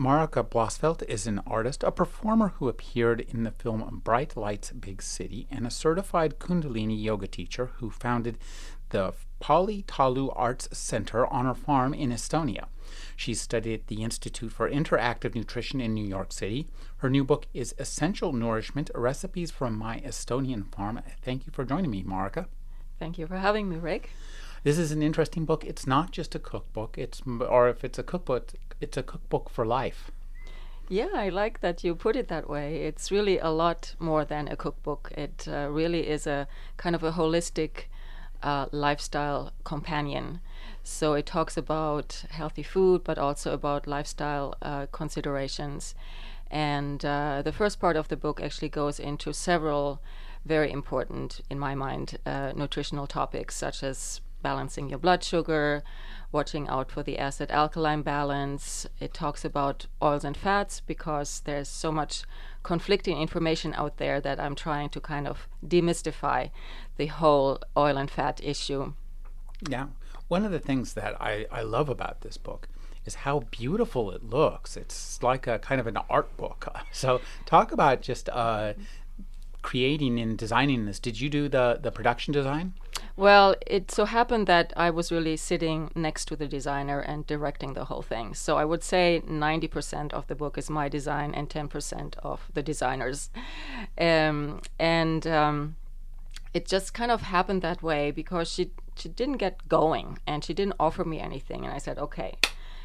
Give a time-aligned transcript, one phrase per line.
[0.00, 5.02] Marika Blossfeldt is an artist, a performer who appeared in the film Bright Lights Big
[5.02, 8.38] City, and a certified Kundalini yoga teacher who founded
[8.88, 12.68] the Polli Talu Arts Center on her farm in Estonia.
[13.14, 16.66] She studied at the Institute for Integrative Nutrition in New York City.
[16.98, 21.02] Her new book is Essential Nourishment Recipes from My Estonian Farm.
[21.20, 22.46] Thank you for joining me, Marika.
[22.98, 24.08] Thank you for having me, Rick.
[24.62, 25.62] This is an interesting book.
[25.62, 26.96] It's not just a cookbook.
[26.96, 30.10] It's or if it's a cookbook, it's a cookbook for life.
[30.88, 32.82] Yeah, I like that you put it that way.
[32.82, 35.12] It's really a lot more than a cookbook.
[35.16, 37.84] It uh, really is a kind of a holistic
[38.42, 40.40] uh, lifestyle companion.
[40.82, 45.94] So it talks about healthy food, but also about lifestyle uh, considerations.
[46.50, 50.00] And uh, the first part of the book actually goes into several
[50.44, 55.82] very important, in my mind, uh, nutritional topics, such as balancing your blood sugar,
[56.32, 58.86] watching out for the acid alkaline balance.
[59.00, 62.22] It talks about oils and fats because there's so much
[62.62, 66.50] conflicting information out there that I'm trying to kind of demystify
[66.96, 68.92] the whole oil and fat issue.
[69.68, 69.86] Yeah.
[70.28, 72.68] One of the things that I, I love about this book
[73.04, 74.76] is how beautiful it looks.
[74.76, 76.66] It's like a kind of an art book.
[76.92, 78.74] So, talk about just uh,
[79.62, 80.98] creating and designing this.
[80.98, 82.74] Did you do the, the production design?
[83.16, 87.74] Well, it so happened that I was really sitting next to the designer and directing
[87.74, 88.34] the whole thing.
[88.34, 92.62] So I would say 90% of the book is my design and 10% of the
[92.62, 93.30] designers.
[93.98, 95.76] Um, and um,
[96.54, 100.52] it just kind of happened that way because she she didn't get going and she
[100.52, 102.34] didn't offer me anything and I said, "Okay,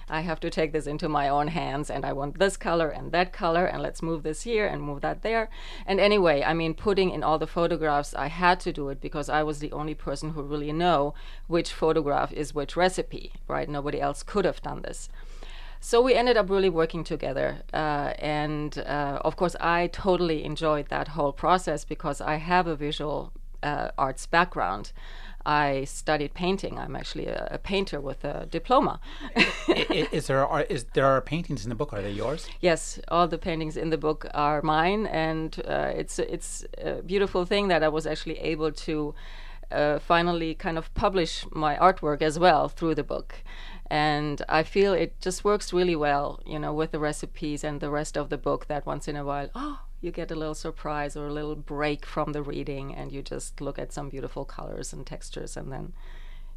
[0.09, 3.11] I have to take this into my own hands and I want this color and
[3.11, 5.49] that color and let's move this here and move that there.
[5.85, 9.29] And anyway, I mean, putting in all the photographs, I had to do it because
[9.29, 11.13] I was the only person who really know
[11.47, 13.67] which photograph is which recipe, right?
[13.67, 15.09] Nobody else could have done this.
[15.79, 17.61] So we ended up really working together.
[17.73, 22.75] Uh, and uh, of course, I totally enjoyed that whole process because I have a
[22.75, 24.91] visual uh, arts background.
[25.45, 26.79] I studied painting.
[26.79, 28.99] I'm actually a, a painter with a diploma.
[29.67, 31.93] is, is, there are is there are paintings in the book?
[31.93, 32.47] Are they yours?
[32.61, 37.45] Yes, all the paintings in the book are mine, and uh, it's it's a beautiful
[37.45, 39.13] thing that I was actually able to
[39.71, 43.35] uh, finally kind of publish my artwork as well through the book.
[43.87, 47.91] And I feel it just works really well, you know, with the recipes and the
[47.91, 48.67] rest of the book.
[48.67, 52.05] That once in a while, oh, you get a little surprise or a little break
[52.05, 55.93] from the reading and you just look at some beautiful colors and textures and then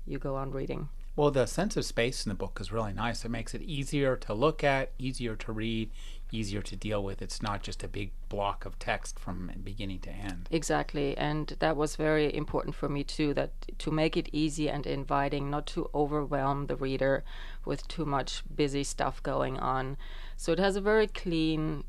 [0.07, 0.89] you go on reading.
[1.17, 3.25] Well, the sense of space in the book is really nice.
[3.25, 5.91] It makes it easier to look at, easier to read,
[6.31, 7.21] easier to deal with.
[7.21, 10.49] It's not just a big block of text from beginning to end.
[10.53, 11.17] Exactly.
[11.17, 15.51] And that was very important for me too that to make it easy and inviting,
[15.51, 17.25] not to overwhelm the reader
[17.65, 19.97] with too much busy stuff going on.
[20.37, 21.83] So it has a very clean,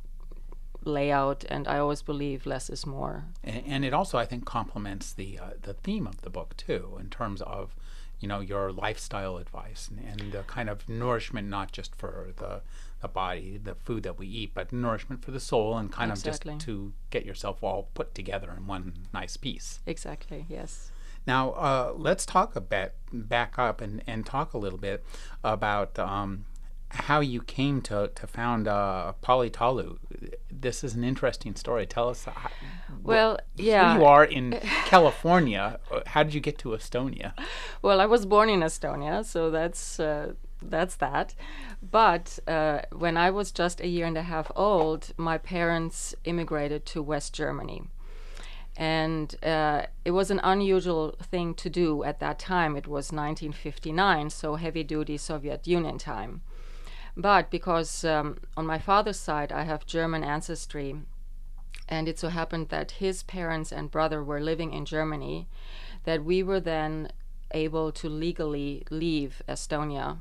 [0.83, 3.25] layout, and I always believe less is more.
[3.43, 6.97] And, and it also, I think, complements the uh, the theme of the book too,
[6.99, 7.75] in terms of
[8.19, 12.61] you know your lifestyle advice and, and the kind of nourishment, not just for the
[13.01, 16.53] the body, the food that we eat, but nourishment for the soul, and kind exactly.
[16.53, 19.79] of just to get yourself all put together in one nice piece.
[19.85, 20.45] Exactly.
[20.49, 20.91] Yes.
[21.25, 25.05] Now, uh, let's talk a bit, back up and, and talk a little bit
[25.43, 26.45] about um,
[26.91, 29.97] how you came to to found uh, Polli Talu.
[30.51, 31.85] This is an interesting story.
[31.85, 32.25] Tell us.
[32.25, 32.49] How,
[33.03, 35.79] well, wh- yeah, you are in California.
[36.07, 37.33] How did you get to Estonia?
[37.81, 41.35] Well, I was born in Estonia, so that's uh, that's that.
[41.81, 46.85] But uh, when I was just a year and a half old, my parents immigrated
[46.87, 47.83] to West Germany.
[48.75, 52.77] And uh, it was an unusual thing to do at that time.
[52.77, 56.41] It was 1959, so heavy duty Soviet Union time.
[57.15, 60.95] But because um, on my father's side I have German ancestry,
[61.87, 65.47] and it so happened that his parents and brother were living in Germany,
[66.03, 67.11] that we were then
[67.51, 70.19] able to legally leave Estonia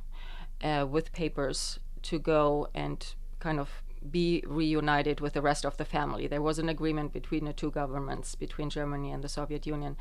[0.63, 5.85] uh, with papers to go and kind of be reunited with the rest of the
[5.85, 6.27] family.
[6.27, 9.97] There was an agreement between the two governments, between Germany and the Soviet Union.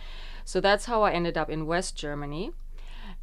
[0.45, 2.51] So that's how I ended up in West Germany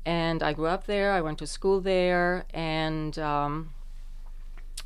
[0.06, 1.12] and I grew up there.
[1.12, 3.70] I went to school there, and um,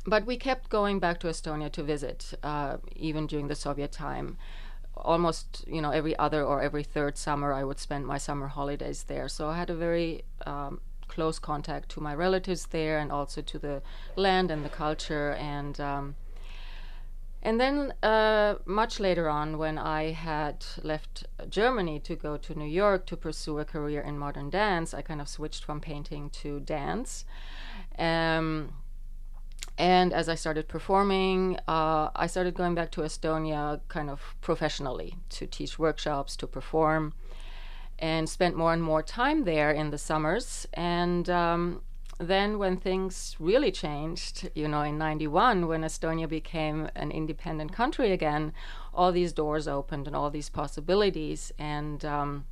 [0.05, 4.37] but we kept going back to Estonia to visit, uh, even during the Soviet time.
[4.95, 9.03] almost you know every other or every third summer I would spend my summer holidays
[9.03, 9.27] there.
[9.29, 13.59] So I had a very um, close contact to my relatives there and also to
[13.59, 13.81] the
[14.15, 15.79] land and the culture and.
[15.79, 16.15] Um,
[17.41, 22.67] and then, uh, much later on, when I had left Germany to go to New
[22.67, 26.59] York to pursue a career in modern dance, I kind of switched from painting to
[26.59, 27.25] dance.
[27.97, 28.73] Um,
[29.77, 35.15] and as I started performing, uh, I started going back to Estonia kind of professionally
[35.29, 37.13] to teach workshops, to perform,
[37.97, 40.67] and spent more and more time there in the summers.
[40.73, 41.81] And um,
[42.19, 48.11] then, when things really changed, you know, in 91, when Estonia became an independent country
[48.11, 48.53] again,
[48.93, 51.51] all these doors opened and all these possibilities.
[51.57, 52.45] And um,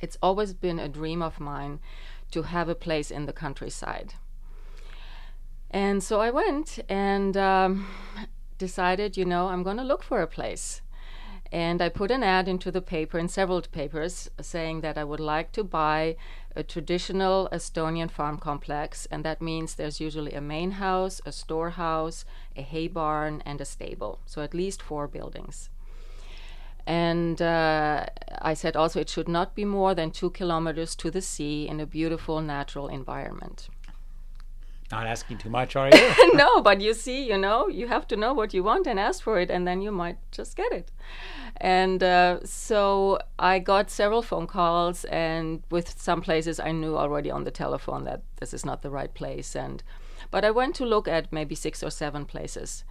[0.00, 1.78] it's always been a dream of mine
[2.30, 4.14] to have a place in the countryside
[5.70, 7.86] and so I went and um,
[8.58, 10.80] decided, you know, I'm going to look for a place.
[11.52, 15.20] And I put an ad into the paper, in several papers, saying that I would
[15.20, 16.16] like to buy
[16.56, 19.06] a traditional Estonian farm complex.
[19.10, 22.24] And that means there's usually a main house, a storehouse,
[22.56, 24.20] a hay barn, and a stable.
[24.26, 25.68] So at least four buildings.
[26.86, 28.06] And uh,
[28.40, 31.80] I said also it should not be more than two kilometers to the sea in
[31.80, 33.68] a beautiful natural environment.
[34.92, 36.34] Not asking too much, are you?
[36.34, 39.22] no, but you see, you know, you have to know what you want and ask
[39.22, 40.92] for it, and then you might just get it.
[41.56, 47.32] And uh, so I got several phone calls, and with some places I knew already
[47.32, 49.56] on the telephone that this is not the right place.
[49.56, 49.82] And
[50.30, 52.84] but I went to look at maybe six or seven places.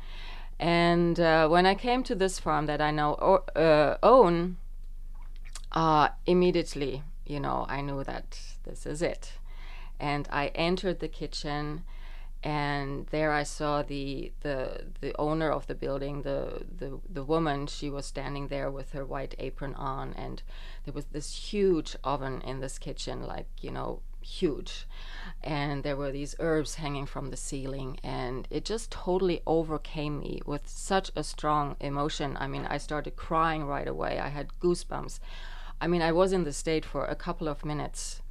[0.59, 4.57] And uh, when I came to this farm that I now uh, own,
[5.71, 9.33] uh, immediately, you know, I knew that this is it
[9.99, 11.83] and I entered the kitchen
[12.45, 17.65] and there I saw the the the owner of the building, the the the woman.
[17.65, 20.43] She was standing there with her white apron on, and
[20.85, 24.85] there was this huge oven in this kitchen, like you know, huge,
[25.43, 30.39] and there were these herbs hanging from the ceiling, and it just totally overcame me
[30.45, 32.37] with such a strong emotion.
[32.39, 34.19] I mean, I started crying right away.
[34.19, 35.19] I had goosebumps.
[35.81, 38.21] I mean, I was in the state for a couple of minutes.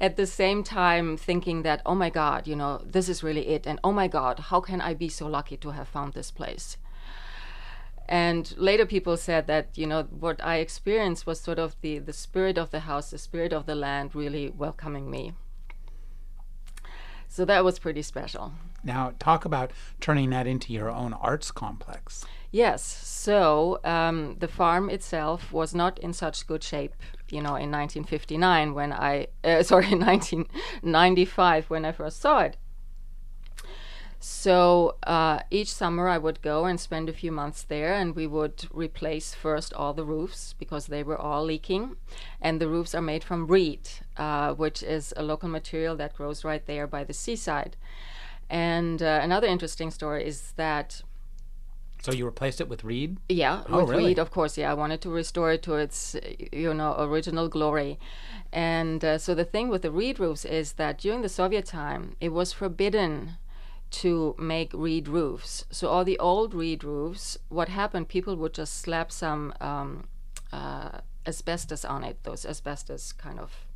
[0.00, 3.66] At the same time thinking that oh my god you know this is really it
[3.66, 6.76] and oh my god how can i be so lucky to have found this place?
[8.08, 12.12] And later people said that you know what i experienced was sort of the the
[12.12, 15.34] spirit of the house the spirit of the land really welcoming me.
[17.28, 18.52] So that was pretty special
[18.84, 22.82] now talk about turning that into your own arts complex Yes.
[22.82, 26.94] So um, the farm itself was not in such good shape,
[27.30, 32.56] you know, in 1959 when I, uh, sorry, 1995 when I first saw it.
[34.22, 38.26] So uh, each summer I would go and spend a few months there, and we
[38.26, 41.96] would replace first all the roofs because they were all leaking.
[42.38, 43.88] And the roofs are made from reed,
[44.18, 47.76] uh, which is a local material that grows right there by the seaside.
[48.50, 51.02] And uh, another interesting story is that
[52.02, 53.18] so you replaced it with reed?
[53.28, 54.06] Yeah, oh, with really?
[54.06, 54.56] reed, of course.
[54.56, 56.16] Yeah, I wanted to restore it to its,
[56.50, 57.98] you know, original glory.
[58.52, 62.16] And uh, so the thing with the reed roofs is that during the Soviet time,
[62.18, 63.36] it was forbidden
[63.90, 65.66] to make reed roofs.
[65.70, 68.08] So all the old reed roofs, what happened?
[68.08, 70.08] People would just slap some um,
[70.52, 72.22] uh, asbestos on it.
[72.22, 73.66] Those asbestos kind of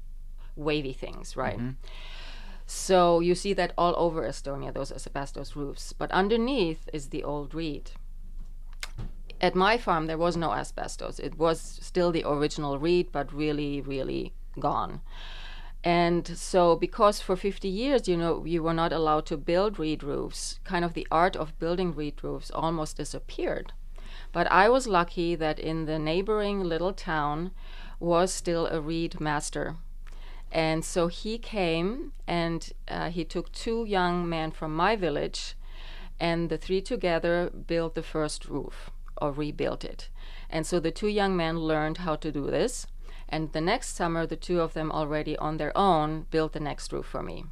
[0.57, 1.59] wavy things, right?
[1.59, 1.71] Mm-hmm.
[2.67, 5.93] So you see that all over Estonia, those asbestos roofs.
[5.93, 7.91] But underneath is the old reed
[9.45, 11.19] at my farm there was no asbestos.
[11.19, 15.03] It was still the original reed, but really, really gone.
[15.83, 20.03] And so, because for 50 years, you know, you were not allowed to build reed
[20.03, 23.75] roofs, kind of the art of building reed roofs almost disappeared.
[24.33, 27.51] But I was lucky that in the neighboring little town
[28.01, 29.77] was still a reed master.
[30.55, 35.57] And so he came and uh, he took two young men from my village,
[36.21, 40.11] and the three together built the first roof or rebuilt it.
[40.49, 42.87] And so the two young men learned how to do this.
[43.29, 46.93] And the next summer, the two of them already on their own built the next
[46.93, 47.47] roof for me.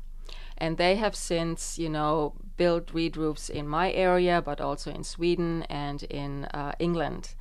[0.56, 5.02] And they have since, you know, built reed roofs in my area, but also in
[5.02, 7.34] Sweden and in uh, England.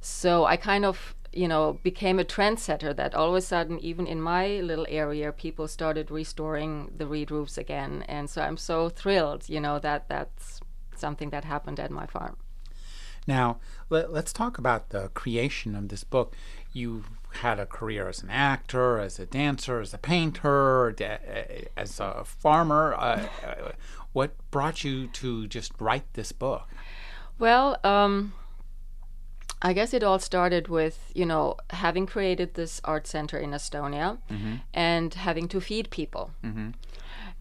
[0.00, 4.06] So I kind of, you know, became a trendsetter that all of a sudden, even
[4.06, 8.04] in my little area, people started restoring the reed roofs again.
[8.08, 10.60] And so I'm so thrilled, you know, that that's
[10.96, 12.36] something that happened at my farm.
[13.26, 13.58] Now,
[13.90, 16.34] let, us talk about the creation of this book.
[16.72, 20.96] You had a career as an actor, as a dancer, as a painter,
[21.76, 22.94] as a farmer.
[22.94, 23.72] Uh, uh,
[24.14, 26.68] what brought you to just write this book?
[27.38, 28.32] Well, um,
[29.60, 34.18] I guess it all started with, you know, having created this art center in Estonia
[34.30, 34.56] mm-hmm.
[34.72, 36.30] and having to feed people.
[36.44, 36.70] Mm-hmm.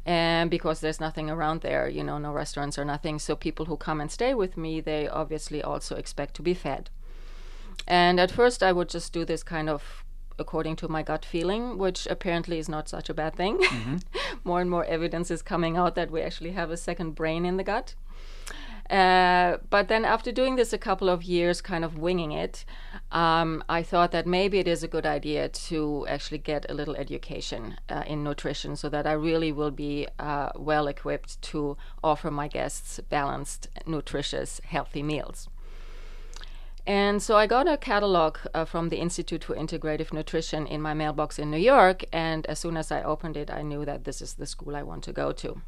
[0.05, 3.19] And because there's nothing around there, you know, no restaurants or nothing.
[3.19, 6.89] So people who come and stay with me, they obviously also expect to be fed.
[7.87, 10.03] And at first, I would just do this kind of
[10.39, 13.57] according to my gut feeling, which apparently is not such a bad thing.
[13.57, 13.97] Mm-hmm.
[14.43, 17.57] more and more evidence is coming out that we actually have a second brain in
[17.57, 17.95] the gut.
[18.89, 22.63] Uh, but then, after doing this a couple of years, kind of winging it,
[23.11, 26.95] um, I thought that maybe it is a good idea to actually get a little
[26.95, 32.31] education uh, in nutrition so that I really will be uh, well equipped to offer
[32.31, 35.49] my guests balanced, nutritious, healthy meals.
[36.85, 40.93] And so I got a catalog uh, from the Institute for Integrative Nutrition in my
[40.93, 42.05] mailbox in New York.
[42.13, 44.83] And as soon as I opened it, I knew that this is the school I
[44.83, 45.61] want to go to.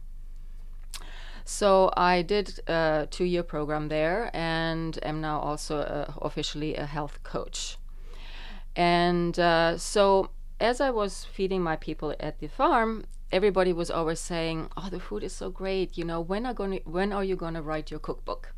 [1.50, 6.86] So I did a two year program there and am now also uh, officially a
[6.86, 7.78] health coach.
[8.76, 10.30] And uh, so
[10.60, 15.00] as I was feeding my people at the farm, everybody was always saying, "Oh, the
[15.00, 15.98] food is so great!
[15.98, 18.54] You know, when are going when are you going to write your cookbook?"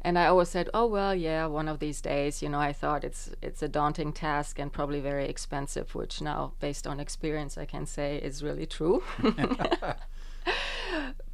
[0.00, 3.02] And I always said, "Oh well, yeah, one of these days." You know, I thought
[3.02, 7.64] it's it's a daunting task and probably very expensive, which now, based on experience, I
[7.64, 9.02] can say is really true.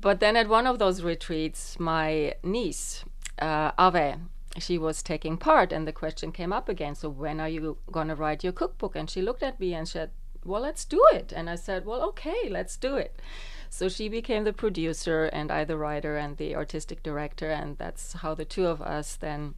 [0.00, 3.04] but then at one of those retreats, my niece,
[3.38, 4.16] uh, Ave,
[4.58, 6.94] she was taking part, and the question came up again.
[6.94, 8.96] So when are you going to write your cookbook?
[8.96, 10.10] And she looked at me and said,
[10.44, 13.20] "Well, let's do it." And I said, "Well, okay, let's do it."
[13.68, 18.14] So she became the producer, and I the writer and the artistic director, and that's
[18.14, 19.54] how the two of us then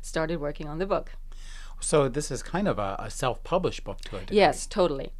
[0.00, 1.12] started working on the book.
[1.80, 4.38] So this is kind of a, a self-published book to a degree.
[4.38, 5.12] Yes, totally.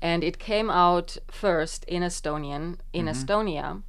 [0.00, 3.82] And it came out first in Estonian in Estonia.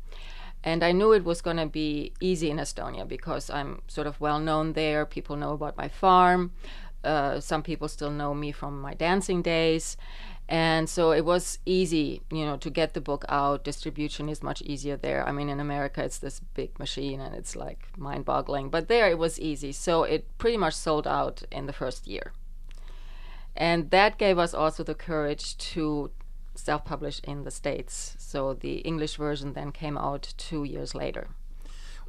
[0.64, 4.22] And I knew it was going to be easy in Estonia because I'm sort of
[4.22, 5.06] well known there.
[5.06, 6.52] People know about my farm.
[7.04, 9.98] Uh, some people still know me from my dancing days.
[10.48, 13.64] And so it was easy, you know, to get the book out.
[13.64, 15.26] Distribution is much easier there.
[15.28, 18.70] I mean, in America, it's this big machine and it's like mind boggling.
[18.70, 19.72] But there it was easy.
[19.72, 22.34] So it pretty much sold out in the first year.
[23.56, 26.12] And that gave us also the courage to
[26.56, 28.16] self publish in the States.
[28.18, 31.28] So the English version then came out two years later.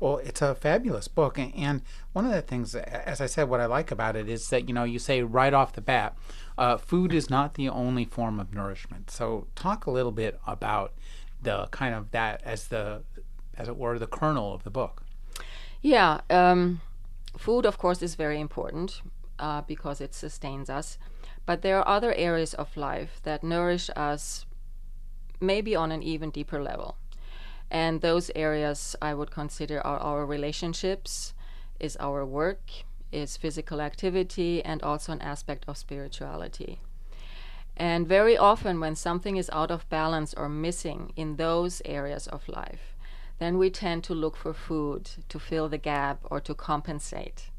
[0.00, 1.80] Well, it's a fabulous book, and
[2.12, 4.74] one of the things, as I said, what I like about it is that you
[4.74, 6.16] know you say right off the bat,
[6.58, 9.12] uh, food is not the only form of nourishment.
[9.12, 10.92] So talk a little bit about
[11.40, 13.02] the kind of that as the,
[13.56, 15.04] as it were, the kernel of the book.
[15.80, 16.80] Yeah, um,
[17.38, 19.02] food, of course, is very important
[19.38, 20.98] uh, because it sustains us.
[21.44, 24.46] But there are other areas of life that nourish us
[25.40, 26.96] maybe on an even deeper level.
[27.70, 31.34] And those areas I would consider are our relationships,
[31.80, 32.70] is our work,
[33.10, 36.80] is physical activity, and also an aspect of spirituality.
[37.76, 42.48] And very often, when something is out of balance or missing in those areas of
[42.48, 42.94] life,
[43.38, 47.50] then we tend to look for food to fill the gap or to compensate.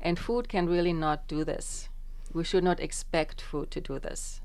[0.00, 1.88] And food can really not do this.
[2.34, 4.40] We should not expect food to do this,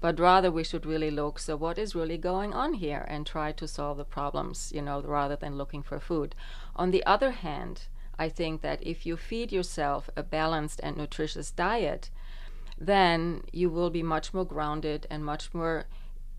[0.00, 3.52] but rather we should really look so what is really going on here and try
[3.52, 6.34] to solve the problems, you know, rather than looking for food.
[6.74, 7.82] On the other hand,
[8.18, 12.10] I think that if you feed yourself a balanced and nutritious diet,
[12.78, 15.84] then you will be much more grounded and much more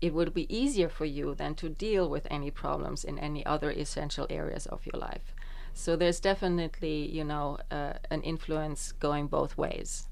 [0.00, 3.70] it would be easier for you than to deal with any problems in any other
[3.70, 5.34] essential areas of your life
[5.74, 10.08] so there's definitely you know uh, an influence going both ways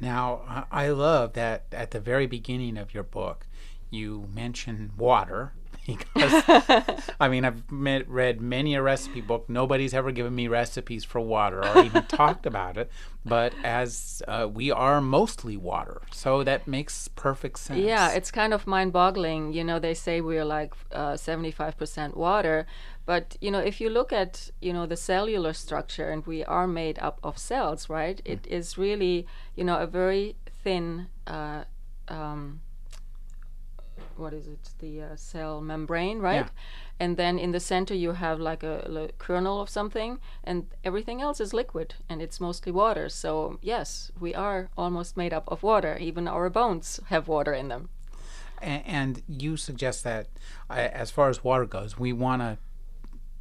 [0.00, 3.46] Now, I love that at the very beginning of your book,
[3.90, 5.52] you mention water
[5.86, 6.42] because
[7.20, 9.48] I mean I've met, read many a recipe book.
[9.48, 12.90] Nobody's ever given me recipes for water or even talked about it.
[13.24, 17.80] But as uh, we are mostly water, so that makes perfect sense.
[17.80, 19.52] Yeah, it's kind of mind-boggling.
[19.52, 22.66] You know, they say we're like uh, 75% water,
[23.06, 26.66] but you know, if you look at you know the cellular structure, and we are
[26.66, 28.20] made up of cells, right?
[28.24, 31.06] It is really you know a very thin.
[31.26, 31.64] Uh,
[32.08, 32.60] um,
[34.16, 34.70] what is it?
[34.78, 36.46] The uh, cell membrane, right?
[36.46, 36.48] Yeah.
[36.98, 41.20] And then in the center you have like a, li- kernel of something, and everything
[41.20, 43.08] else is liquid, and it's mostly water.
[43.08, 45.96] So yes, we are almost made up of water.
[46.00, 47.88] Even our bones have water in them.
[48.62, 50.28] A- and you suggest that
[50.70, 52.58] uh, as far as water goes, we want to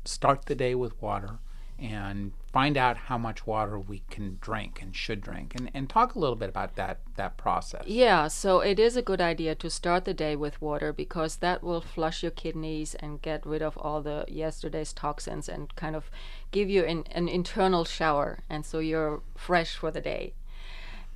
[0.08, 1.40] start the day with water
[1.78, 6.16] and find out how much water we can drink and should drink and, and talk
[6.16, 9.70] a little bit about that that process Yeah, so it is a good idea to
[9.70, 13.78] start the day with water because that will flush your kidneys and get rid of
[13.78, 16.10] all the yesterday's toxins and kind of
[16.52, 20.34] give you an, an internal shower, and so you're fresh for the day.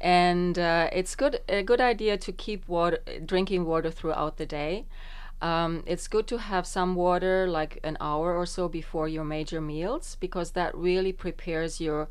[0.02, 4.86] And uh, it's good a good idea to keep water drinking water throughout the day.
[5.42, 9.62] Um, it's good to have some water like an hour or so before your major
[9.62, 12.10] meals because that really prepares your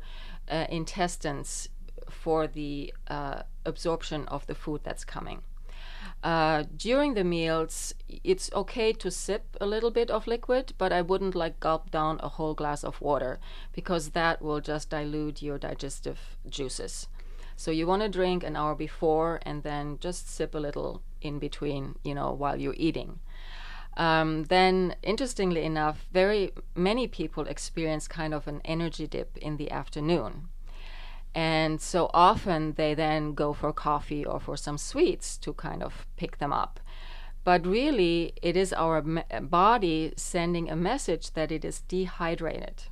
[0.49, 1.69] uh, intestines
[2.09, 5.41] for the uh, absorption of the food that's coming.
[6.23, 7.93] Uh, during the meals,
[8.23, 12.19] it's okay to sip a little bit of liquid, but I wouldn't like gulp down
[12.21, 13.39] a whole glass of water
[13.73, 16.19] because that will just dilute your digestive
[16.49, 17.07] juices.
[17.59, 21.39] So you want to drink an hour before and then just sip a little in
[21.39, 23.19] between, you know, while you're eating.
[23.97, 29.71] Um, then, interestingly enough, very many people experience kind of an energy dip in the
[29.71, 30.47] afternoon.
[31.35, 36.07] And so often they then go for coffee or for some sweets to kind of
[36.15, 36.79] pick them up.
[37.43, 42.83] But really, it is our me- body sending a message that it is dehydrated.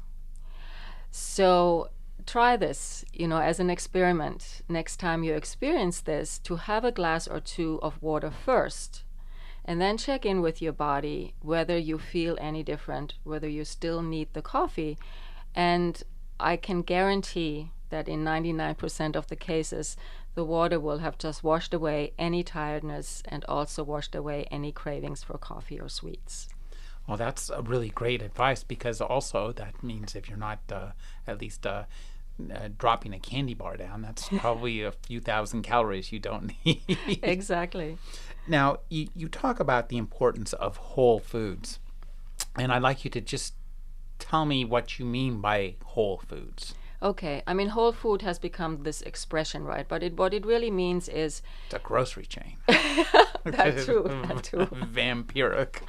[1.10, 1.90] So
[2.28, 4.62] try this, you know, as an experiment.
[4.70, 9.04] Next time you experience this, to have a glass or two of water first,
[9.66, 14.02] and then check in with your body whether you feel any different, whether you still
[14.02, 14.98] need the coffee.
[15.56, 16.04] And
[16.40, 19.98] I can guarantee that in 99% of the cases,
[20.36, 25.24] the water will have just washed away any tiredness and also washed away any cravings
[25.24, 26.50] for coffee or sweets.
[27.08, 30.92] Well, that's really great advice because also that means if you're not uh,
[31.26, 31.86] at least uh,
[32.54, 37.20] uh, dropping a candy bar down, that's probably a few thousand calories you don't need.
[37.24, 37.98] exactly.
[38.48, 41.80] Now, you, you talk about the importance of whole foods,
[42.58, 43.54] and I'd like you to just
[44.20, 46.74] tell me what you mean by whole foods.
[47.02, 49.88] Okay, I mean, whole food has become this expression, right?
[49.88, 52.58] But it, what it really means is It's a grocery chain.
[52.68, 54.58] that too, that too.
[54.58, 55.82] Vampiric.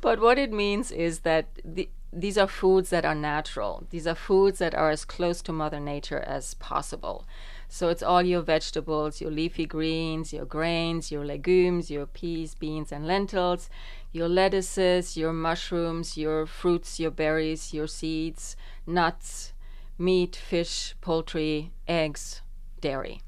[0.00, 3.86] But what it means is that the, these are foods that are natural.
[3.90, 7.26] These are foods that are as close to Mother Nature as possible.
[7.68, 12.92] So it's all your vegetables, your leafy greens, your grains, your legumes, your peas, beans,
[12.92, 13.68] and lentils,
[14.12, 19.52] your lettuces, your mushrooms, your fruits, your berries, your seeds, nuts,
[19.98, 22.40] meat, fish, poultry, eggs,
[22.80, 23.20] dairy.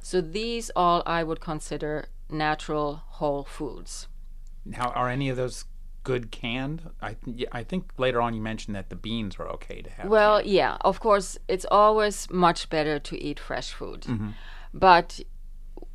[0.00, 4.08] So these all I would consider natural whole foods.
[4.64, 5.66] Now, are any of those
[6.04, 6.90] good canned?
[7.02, 10.08] I th- I think later on you mentioned that the beans are okay to have.
[10.08, 10.50] Well, canned.
[10.50, 14.02] yeah, of course, it's always much better to eat fresh food.
[14.02, 14.30] Mm-hmm.
[14.72, 15.20] But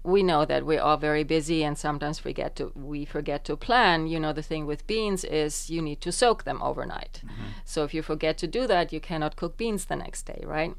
[0.04, 4.08] we know that we're all very busy and sometimes forget to we forget to plan.
[4.08, 7.22] You know, the thing with beans is you need to soak them overnight.
[7.26, 7.43] Mm-hmm.
[7.65, 10.74] So if you forget to do that, you cannot cook beans the next day, right?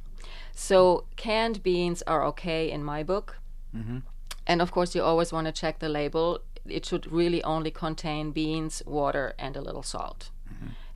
[0.53, 3.39] So canned beans are okay in my book.
[3.75, 3.99] Mm-hmm.
[4.47, 6.41] And of course, you always want to check the label.
[6.73, 10.31] It should really only contain beans, water, and a little salt.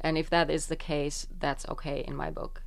[0.04, 2.62] And if that is the case, that's okay in my book.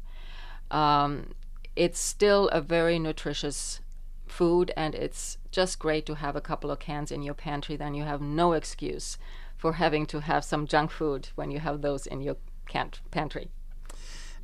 [0.71, 1.35] Um,
[1.75, 3.79] it's still a very nutritious
[4.25, 7.75] food, and it's just great to have a couple of cans in your pantry.
[7.75, 9.19] Then you have no excuse
[9.55, 13.49] for having to have some junk food when you have those in your can- pantry.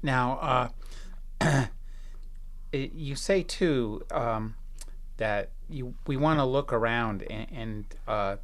[0.03, 0.69] Now,
[1.41, 1.67] uh,
[2.73, 4.55] you say too um,
[5.17, 8.35] that you we want to look around and, and uh,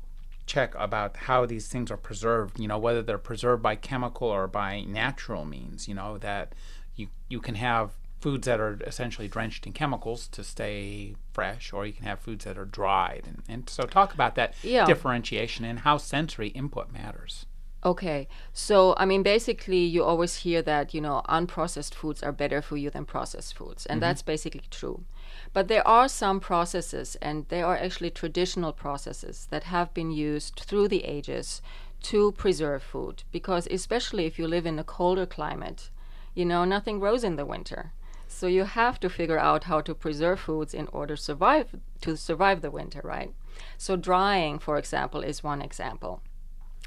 [0.49, 2.59] check about how these things are preserved.
[2.59, 5.87] You know, whether they're preserved by chemical or by natural means.
[5.87, 6.53] You know that
[6.95, 11.85] you you can have foods that are essentially drenched in chemicals to stay fresh, or
[11.85, 13.23] you can have foods that are dried.
[13.25, 14.85] And, and so, talk about that Yeah.
[14.85, 17.45] differentiation and how sensory input matters.
[17.85, 22.61] Okay, so I mean, basically, you always hear that you know unprocessed foods are better
[22.61, 24.09] for you than processed foods, and mm-hmm.
[24.09, 25.05] that's basically true.
[25.51, 30.61] But there are some processes, and they are actually traditional processes that have been used
[30.65, 31.61] through the ages
[32.03, 33.23] to preserve food.
[33.31, 35.89] Because especially if you live in a colder climate,
[36.35, 37.91] you know nothing grows in the winter,
[38.27, 42.15] so you have to figure out how to preserve foods in order to survive to
[42.15, 43.33] survive the winter, right?
[43.77, 46.21] So drying, for example, is one example.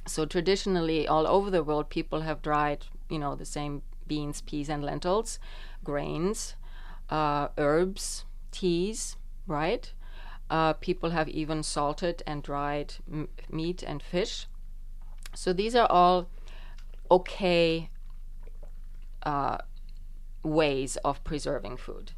[0.06, 4.68] So traditionally, all over the world, people have dried, you know, the same beans, peas,
[4.68, 5.38] and lentils,
[5.84, 6.54] grains,
[7.10, 9.92] uh, herbs, teas, right?
[10.48, 14.46] Uh, people have even salted and dried m- meat and fish.
[15.34, 16.28] So these are all
[17.10, 17.90] okay
[19.24, 19.58] uh,
[20.42, 22.12] ways of preserving food.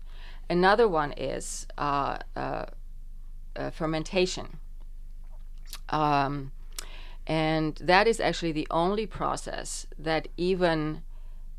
[0.50, 2.66] Another one is uh, uh,
[3.56, 4.58] uh, fermentation.
[5.88, 6.52] Um,
[7.26, 11.02] And that is actually the only process that even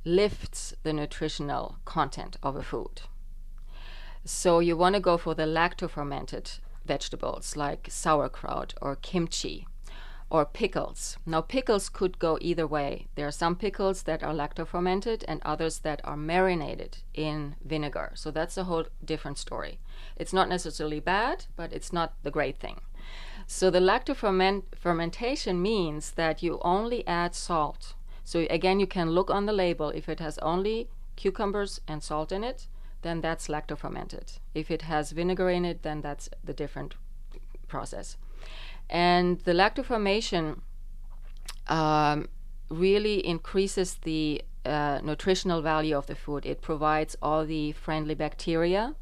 [0.04, 3.02] lifts the nutritional content of a food.
[4.28, 6.50] So you want to go for the lacto-fermented
[6.84, 9.68] vegetables like sauerkraut or kimchi
[10.32, 11.18] or pickles.
[11.28, 13.08] Now, pickles could go either way.
[13.14, 18.14] There are some pickles that are lacto-fermented and others that are marinated in vinegar.
[18.16, 19.80] So that's a whole different story.
[20.18, 22.82] It's not necessarily bad, but it's not the great thing.
[23.46, 27.94] So the lacto-fermentation means that you only add salt.
[28.24, 32.32] So again, you can look on the label if it has only cucumbers and salt
[32.32, 32.66] in it,
[33.06, 34.32] then that's lacto-fermented.
[34.56, 36.96] If it has vinegar in it, then that's the different
[37.68, 38.18] process.
[38.90, 40.60] And the lactofermation
[41.68, 42.28] um,
[42.70, 46.46] really increases the uh, nutritional value of the food.
[46.48, 48.96] It provides all the friendly bacteria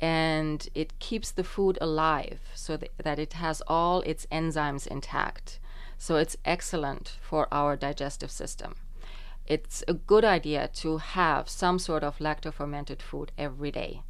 [0.00, 5.60] and it keeps the food alive so th- that it has all its enzymes intact.
[5.98, 8.74] So it's excellent for our digestive system.
[9.46, 14.02] It's a good idea to have some sort of lacto fermented food every day.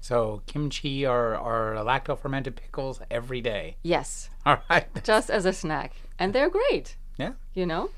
[0.00, 3.76] So kimchi or, or lacto fermented pickles every day.
[3.82, 4.30] Yes.
[4.46, 4.86] All right.
[5.04, 5.92] Just as a snack.
[6.18, 6.96] And they're great.
[7.18, 7.32] Yeah.
[7.54, 7.90] You know?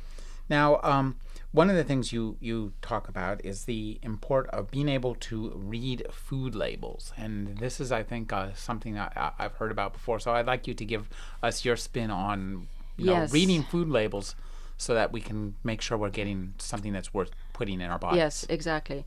[0.48, 1.16] Now, um,
[1.52, 5.52] one of the things you, you talk about is the import of being able to
[5.54, 7.12] read food labels.
[7.16, 10.18] And this is, I think, uh, something I, I've heard about before.
[10.18, 11.08] So I'd like you to give
[11.42, 14.34] us your spin on you know, reading food labels
[14.82, 18.18] so that we can make sure we're getting something that's worth putting in our bodies.
[18.18, 19.04] Yes, exactly.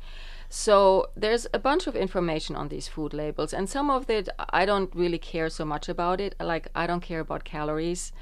[0.50, 4.30] So there's a bunch of information on these food labels, and some of it
[4.62, 6.34] I don't really care so much about it.
[6.40, 8.14] Like I don't care about calories,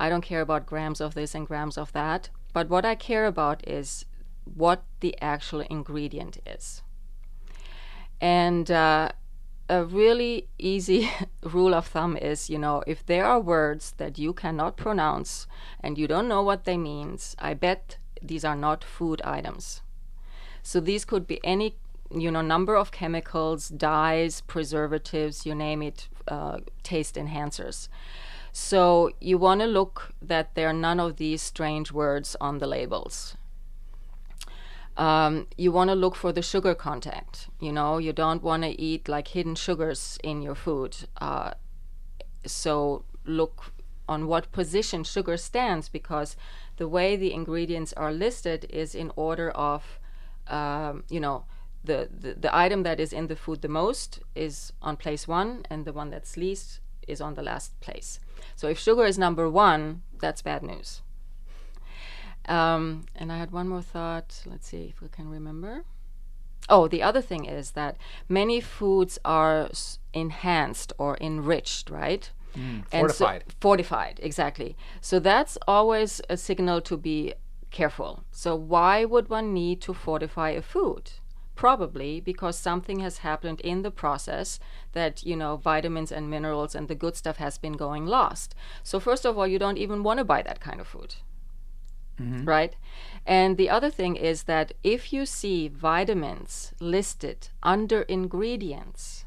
[0.00, 2.30] I don't care about grams of this and grams of that.
[2.54, 4.06] But what I care about is
[4.44, 6.82] what the actual ingredient is.
[8.20, 9.10] And uh,
[9.68, 11.10] a really easy
[11.42, 15.46] rule of thumb is, you know, if there are words that you cannot pronounce
[15.80, 19.80] and you don't know what they means, I bet these are not food items.
[20.62, 21.76] So these could be any,
[22.10, 27.88] you know, number of chemicals, dyes, preservatives, you name it, uh, taste enhancers.
[28.52, 32.66] So you want to look that there are none of these strange words on the
[32.66, 33.36] labels.
[34.96, 37.46] Um, you want to look for the sugar content.
[37.60, 40.96] You know, you don't want to eat like hidden sugars in your food.
[41.20, 41.52] Uh,
[42.46, 43.72] so look
[44.08, 46.36] on what position sugar stands because
[46.76, 49.98] the way the ingredients are listed is in order of
[50.48, 51.44] um, you know
[51.84, 55.64] the, the the item that is in the food the most is on place one
[55.70, 58.18] and the one that's least is on the last place
[58.56, 61.02] so if sugar is number one that's bad news
[62.48, 65.84] um, and i had one more thought let's see if we can remember
[66.68, 67.96] Oh, the other thing is that
[68.28, 72.30] many foods are s- enhanced or enriched, right?
[72.54, 73.44] And so- fortified.
[73.60, 74.76] fortified, exactly.
[75.00, 77.34] So that's always a signal to be
[77.72, 78.22] careful.
[78.30, 81.10] So why would one need to fortify a food?
[81.56, 84.60] Probably because something has happened in the process
[84.92, 88.54] that, you know, vitamins and minerals and the good stuff has been going lost.
[88.84, 91.16] So first of all, you don't even want to buy that kind of food
[92.20, 92.44] Mm-hmm.
[92.44, 92.76] right?
[93.26, 99.24] And the other thing is that if you see vitamins listed under ingredients,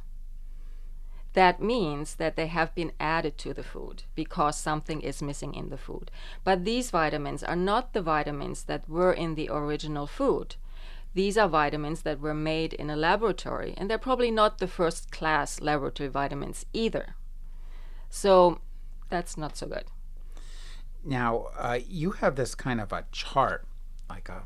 [1.33, 5.69] that means that they have been added to the food because something is missing in
[5.69, 6.09] the food.
[6.45, 10.55] But these vitamins are not the vitamins that were in the original food.
[11.13, 15.11] These are vitamins that were made in a laboratory, and they're probably not the first
[15.11, 17.15] class laboratory vitamins either.
[18.09, 18.59] So
[19.09, 19.85] that's not so good.
[21.05, 23.65] Now, uh, you have this kind of a chart,
[24.09, 24.43] like a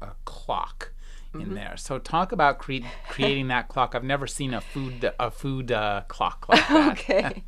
[0.00, 0.92] a clock
[1.34, 1.40] Mm-hmm.
[1.48, 1.76] in there.
[1.78, 3.94] So talk about cre- creating that clock.
[3.94, 6.92] I've never seen a food a food uh, clock like that.
[6.92, 7.44] okay.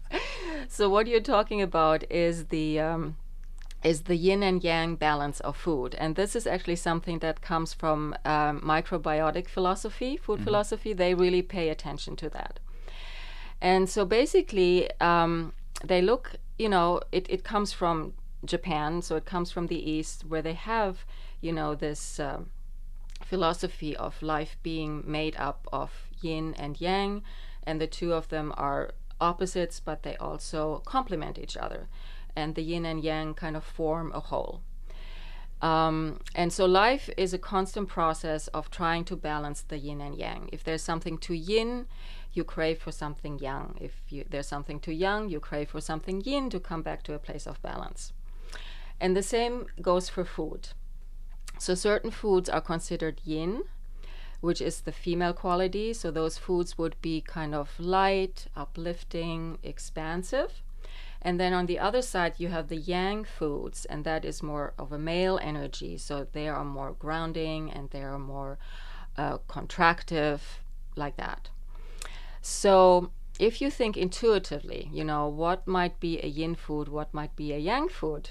[0.68, 3.16] so what you're talking about is the um,
[3.82, 7.74] is the yin and yang balance of food, and this is actually something that comes
[7.74, 10.94] from um, microbiotic philosophy, food philosophy.
[10.94, 12.60] They really pay attention to that,
[13.60, 15.52] and so basically um,
[15.84, 16.36] they look.
[16.58, 18.14] You know, it it comes from
[18.44, 21.04] Japan, so it comes from the East, where they have
[21.40, 22.20] you know this.
[22.20, 22.50] Um,
[23.24, 27.22] philosophy of life being made up of yin and yang,
[27.66, 31.88] and the two of them are opposites, but they also complement each other.
[32.36, 34.62] And the yin and yang kind of form a whole.
[35.62, 40.14] Um, and so life is a constant process of trying to balance the yin and
[40.14, 40.50] yang.
[40.52, 41.86] If there's something too yin,
[42.36, 43.76] you crave for something yang.
[43.80, 47.14] If you, there's something too yang, you crave for something yin to come back to
[47.14, 48.12] a place of balance.
[49.00, 50.68] And the same goes for food.
[51.58, 53.64] So certain foods are considered yin,
[54.40, 55.92] which is the female quality.
[55.92, 60.62] So those foods would be kind of light, uplifting, expansive.
[61.22, 64.74] And then on the other side, you have the yang foods, and that is more
[64.78, 65.96] of a male energy.
[65.96, 68.58] So they are more grounding and they are more
[69.16, 70.40] uh, contractive,
[70.96, 71.48] like that.
[72.44, 77.34] So if you think intuitively, you know, what might be a yin food, what might
[77.36, 78.30] be a yang food,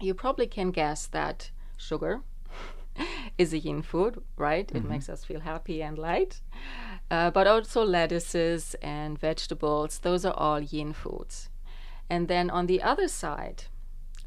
[0.00, 2.20] you probably can guess that sugar
[3.38, 4.68] is a yin food, right?
[4.68, 4.76] Mm-hmm.
[4.76, 6.40] It makes us feel happy and light.
[7.10, 11.50] Uh, but also lettuces and vegetables, those are all yin foods.
[12.08, 13.64] And then on the other side,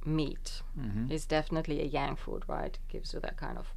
[0.06, 1.10] meat mm-hmm.
[1.10, 2.78] is definitely a yang food, right?
[2.90, 3.74] Gives you that kind of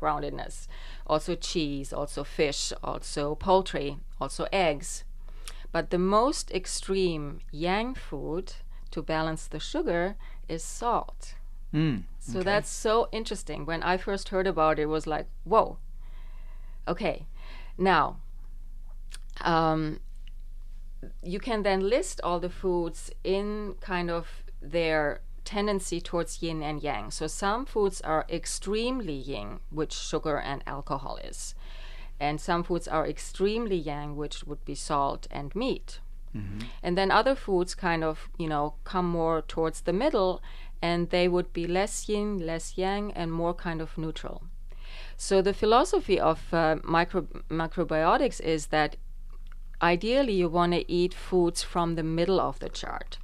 [0.00, 0.66] groundedness.
[1.06, 5.04] Also cheese, also fish, also poultry, also eggs.
[5.72, 8.54] But the most extreme yang food
[8.90, 10.16] to balance the sugar
[10.48, 11.34] is salt.
[11.74, 13.66] Mm, so that's so interesting.
[13.66, 15.78] When I first heard about it, it was like, whoa.
[16.86, 17.26] Okay,
[17.76, 18.16] now
[19.42, 20.00] um,
[21.22, 26.82] you can then list all the foods in kind of their tendency towards yin and
[26.82, 27.10] yang.
[27.10, 31.54] So some foods are extremely yin, which sugar and alcohol is.
[32.20, 36.00] And some foods are extremely yang, which would be salt and meat.
[36.36, 36.66] Mm-hmm.
[36.82, 40.42] And then other foods kind of, you know, come more towards the middle
[40.82, 44.42] and they would be less yin, less yang, and more kind of neutral.
[45.16, 48.96] So the philosophy of uh, micro- macrobiotics is that
[49.80, 53.18] ideally you want to eat foods from the middle of the chart,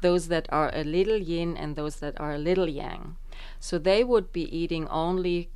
[0.00, 3.16] those that are a little yin and those that are a little yang.
[3.60, 5.50] So they would be eating only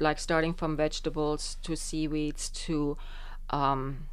[0.00, 2.96] like starting from vegetables to seaweeds to
[3.50, 4.06] um,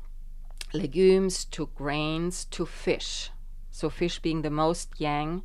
[0.73, 3.31] legumes to grains to fish.
[3.71, 5.43] So fish being the most yang,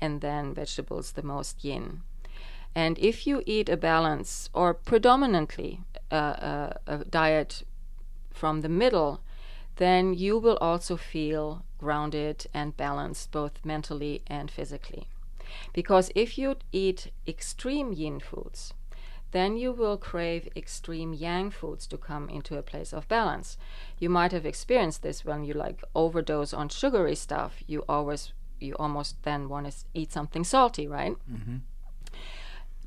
[0.00, 2.02] and then vegetables the most yin.
[2.74, 7.62] And if you eat a balance or predominantly uh, uh, a diet
[8.30, 9.20] from the middle,
[9.76, 15.08] then you will also feel grounded and balanced both mentally and physically.
[15.72, 18.74] Because if you eat extreme yin foods,
[19.32, 23.58] then you will crave extreme yang foods to come into a place of balance.
[23.98, 27.62] You might have experienced this when you like overdose on sugary stuff.
[27.66, 31.16] You always, you almost then want to eat something salty, right?
[31.30, 31.56] Mm-hmm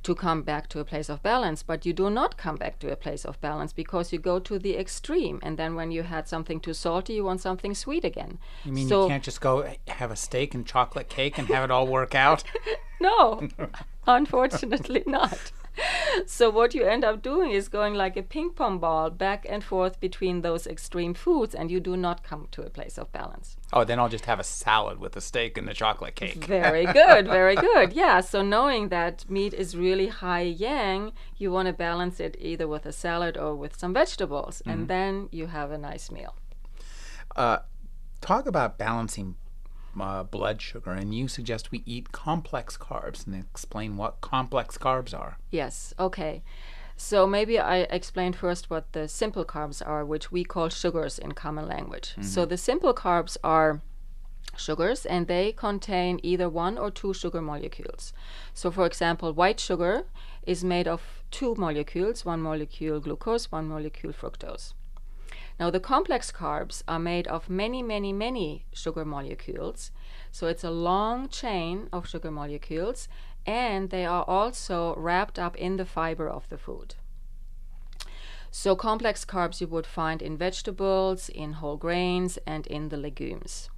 [0.03, 2.91] to come back to a place of balance, but you do not come back to
[2.91, 5.39] a place of balance because you go to the extreme.
[5.43, 8.39] And then when you had something too salty, you want something sweet again.
[8.65, 11.63] You mean so you can't just go have a steak and chocolate cake and have
[11.63, 12.43] it all work out?
[13.01, 13.47] no,
[14.07, 15.51] unfortunately not.
[16.25, 19.63] so what you end up doing is going like a ping pong ball back and
[19.63, 23.57] forth between those extreme foods and you do not come to a place of balance.
[23.71, 26.45] Oh then i'll just have a salad with a steak and a chocolate cake.
[26.45, 27.93] Very good very good.
[27.93, 32.67] Yeah so knowing that meat is really high yang you want to balance it either
[32.67, 34.69] with a salad or with some vegetables mm-hmm.
[34.71, 36.35] and then you have a nice meal.
[37.35, 37.59] Uh,
[38.21, 39.35] talk about balancing
[40.01, 45.17] uh, blood sugar, and you suggest we eat complex carbs and explain what complex carbs
[45.17, 45.37] are.
[45.51, 46.43] Yes, okay.
[46.95, 51.31] So maybe I explain first what the simple carbs are, which we call sugars in
[51.31, 52.09] common language.
[52.11, 52.23] Mm-hmm.
[52.23, 53.81] So the simple carbs are
[54.57, 58.11] sugars and they contain either one or two sugar molecules.
[58.53, 60.07] So for example, white sugar
[60.43, 64.73] is made of two molecules, one molecule glucose, one molecule fructose.
[65.59, 69.91] Now, the complex carbs are made of many, many, many sugar molecules.
[70.31, 73.09] So it's a long chain of sugar molecules,
[73.45, 76.95] and they are also wrapped up in the fiber of the food.
[78.51, 83.69] So, complex carbs you would find in vegetables, in whole grains, and in the legumes.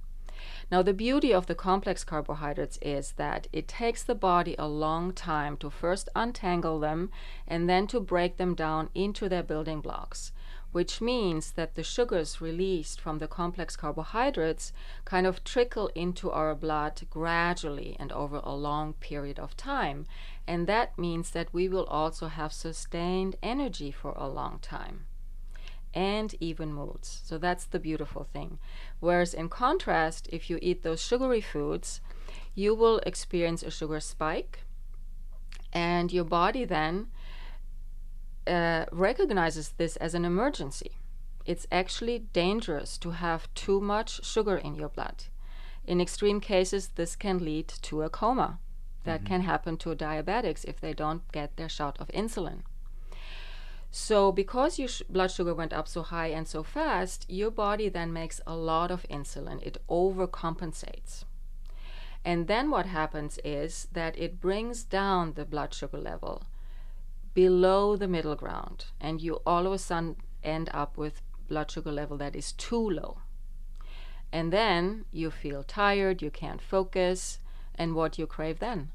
[0.70, 5.12] Now, the beauty of the complex carbohydrates is that it takes the body a long
[5.12, 7.10] time to first untangle them
[7.46, 10.32] and then to break them down into their building blocks
[10.72, 14.72] which means that the sugars released from the complex carbohydrates
[15.04, 20.06] kind of trickle into our blood gradually and over a long period of time.
[20.46, 25.04] And that means that we will also have sustained energy for a long time
[25.94, 27.20] and even moods.
[27.24, 28.58] So that's the beautiful thing.
[29.00, 32.00] Whereas, in contrast, if you eat those sugary foods,
[32.54, 34.64] you will experience a sugar spike,
[35.72, 37.08] and your body then
[38.46, 40.92] uh, recognizes this as an emergency.
[41.44, 45.24] It's actually dangerous to have too much sugar in your blood.
[45.84, 48.58] In extreme cases, this can lead to a coma.
[49.04, 49.26] That mm-hmm.
[49.26, 52.60] can happen to diabetics if they don't get their shot of insulin.
[53.90, 57.88] So, because your sh- blood sugar went up so high and so fast, your body
[57.88, 59.60] then makes a lot of insulin.
[59.62, 61.24] It overcompensates.
[62.24, 66.44] And then what happens is that it brings down the blood sugar level
[67.34, 71.92] below the middle ground, and you all of a sudden end up with blood sugar
[71.92, 73.18] level that is too low.
[74.32, 77.38] And then you feel tired, you can't focus,
[77.74, 78.90] and what you crave then?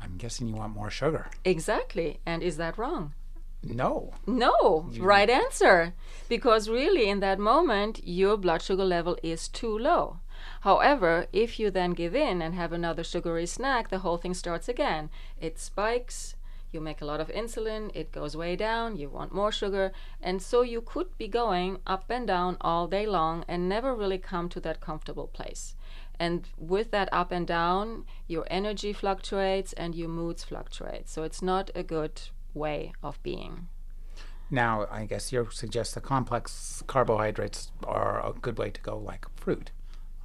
[0.00, 1.28] I'm guessing you want more sugar.
[1.44, 2.20] Exactly.
[2.24, 3.14] And is that wrong?
[3.62, 4.12] No.
[4.26, 5.92] No, right answer.
[6.28, 10.20] Because really, in that moment, your blood sugar level is too low.
[10.60, 14.68] However, if you then give in and have another sugary snack, the whole thing starts
[14.68, 15.10] again.
[15.40, 16.36] It spikes,
[16.72, 20.42] you make a lot of insulin, it goes way down, you want more sugar, and
[20.42, 24.48] so you could be going up and down all day long and never really come
[24.50, 25.74] to that comfortable place.
[26.18, 31.08] And with that up and down, your energy fluctuates and your moods fluctuate.
[31.08, 32.20] So it's not a good
[32.54, 33.68] way of being.
[34.50, 39.26] Now, I guess you suggest the complex carbohydrates are a good way to go, like
[39.36, 39.70] fruit.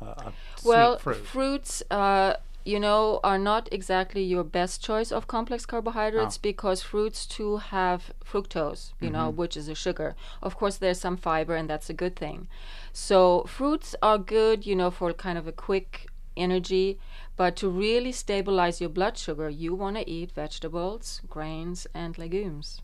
[0.02, 0.32] Uh,
[0.64, 1.26] well, fruit.
[1.26, 6.42] fruits, uh, you know, are not exactly your best choice of complex carbohydrates Oh.
[6.42, 10.16] because fruits too have fructose, you know, which is a sugar.
[10.42, 12.48] Of course, there's some fiber, and that's a good thing.
[12.94, 17.00] So, fruits are good, you know, for kind of a quick energy.
[17.36, 22.82] But to really stabilize your blood sugar, you want to eat vegetables, grains, and legumes.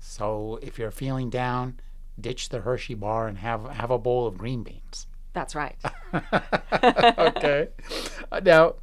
[0.00, 1.80] So if you're feeling down,
[2.20, 5.06] ditch the Hershey bar and have have a bowl of green beans.
[5.32, 5.76] That's right.
[7.18, 7.68] okay.
[8.32, 8.74] Uh, now,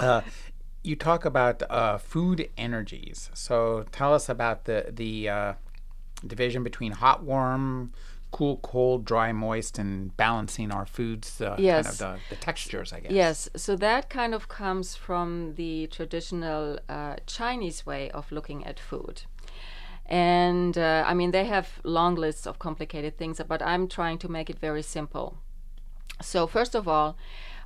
[0.00, 0.22] uh,
[0.82, 3.30] you talk about uh, food energies.
[3.34, 5.52] So tell us about the the uh,
[6.26, 7.92] division between hot, warm,
[8.30, 11.40] cool, cold, dry, moist, and balancing our foods.
[11.40, 11.86] Uh, Kind Yes.
[11.86, 13.12] of the, the textures, I guess.
[13.12, 18.80] Yes, so that kind of comes from the traditional uh, Chinese way of looking at
[18.80, 19.22] food.
[20.06, 24.28] And uh, I mean, they have long lists of complicated things, but I'm trying to
[24.28, 25.38] make it very simple.
[26.20, 27.16] So, first of all,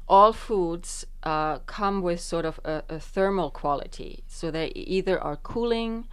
[0.08, 4.24] all foods uh, come with sort of a, a thermal quality.
[4.26, 6.06] So, they either are cooling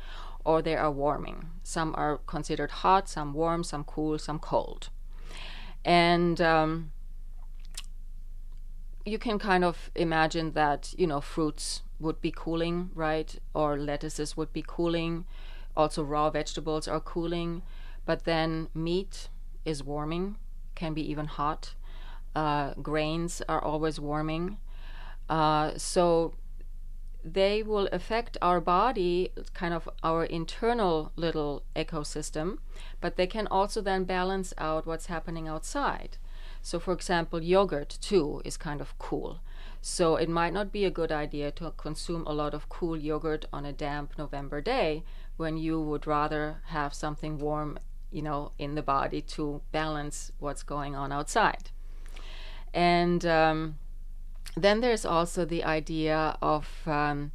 [0.44, 1.50] or they are warming.
[1.63, 4.89] Some are considered hot, some warm, some cool, some cold.
[5.84, 6.91] And um,
[9.06, 14.36] you can kind of imagine that you know fruits would be cooling right or lettuces
[14.36, 15.26] would be cooling
[15.78, 17.62] also raw vegetables are cooling
[18.06, 19.30] but then meat
[19.63, 20.36] is warming
[20.74, 21.76] can be even hot
[22.36, 24.58] uh, grains are always warming
[25.30, 26.34] uh, so
[27.24, 32.60] they will affect our body, kind of our internal little ecosystem,
[33.02, 36.18] but they can also then balance out what's happening outside.
[36.62, 39.40] So, for example, yogurt too is kind of cool.
[39.82, 43.46] So, it might not be a good idea to consume a lot of cool yogurt
[43.52, 45.04] on a damp November day
[45.38, 47.80] when you would rather have something warm,
[48.12, 51.72] you know, in the body to balance what's going on outside.
[52.74, 53.78] And um,
[54.56, 57.32] then there's also the idea of um,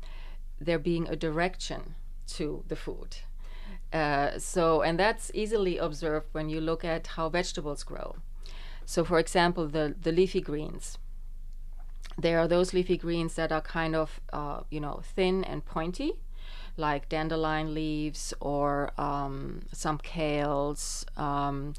[0.61, 1.95] there being a direction
[2.29, 3.17] to the food.
[3.93, 8.17] Uh, so, and that's easily observed when you look at how vegetables grow.
[8.85, 10.99] So, for example, the, the leafy greens.
[12.19, 16.13] There are those leafy greens that are kind of, uh, you know, thin and pointy,
[16.77, 21.75] like dandelion leaves or um, some kales, um,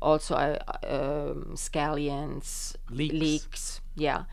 [0.00, 3.14] also uh, um, scallions, Leeks.
[3.14, 3.80] leeks.
[3.94, 4.24] Yeah.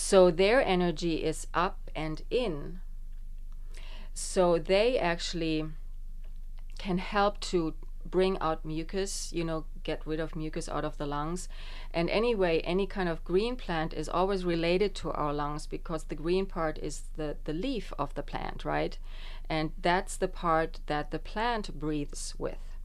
[0.00, 2.80] So their energy is up and in.
[4.14, 5.66] So they actually
[6.78, 7.74] can help to
[8.06, 11.48] bring out mucus, you know, get rid of mucus out of the lungs.
[11.92, 16.14] And anyway, any kind of green plant is always related to our lungs because the
[16.14, 18.96] green part is the, the leaf of the plant, right?
[19.48, 22.78] And that's the part that the plant breathes with.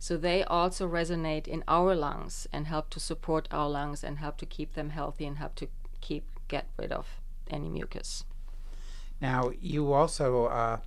[0.00, 4.36] So they also resonate in our lungs and help to support our lungs and help
[4.38, 5.68] to keep them healthy and help to
[6.00, 7.06] keep get rid of
[7.48, 8.24] any mucus.
[9.20, 10.78] Now, you also uh,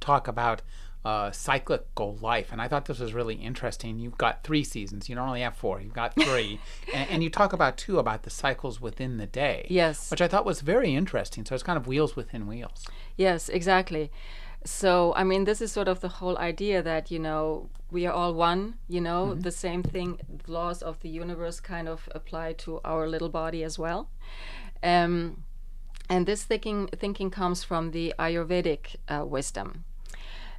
[0.00, 0.62] talk about
[1.04, 3.98] uh, cyclical life, and I thought this was really interesting.
[3.98, 5.08] You've got three seasons.
[5.08, 5.80] You don't only have four.
[5.80, 6.60] You've got three,
[6.92, 9.66] and, and you talk about too about the cycles within the day.
[9.68, 10.10] Yes.
[10.10, 11.44] which I thought was very interesting.
[11.44, 12.86] So it's kind of wheels within wheels.
[13.16, 14.10] Yes, exactly.
[14.64, 18.12] So, I mean, this is sort of the whole idea that, you know, we are
[18.12, 22.80] all one, you know, the same thing, laws of the universe kind of apply to
[22.84, 24.08] our little body as well.
[24.82, 25.44] Um,
[26.08, 29.84] and this thinking, thinking comes from the Ayurvedic uh, wisdom.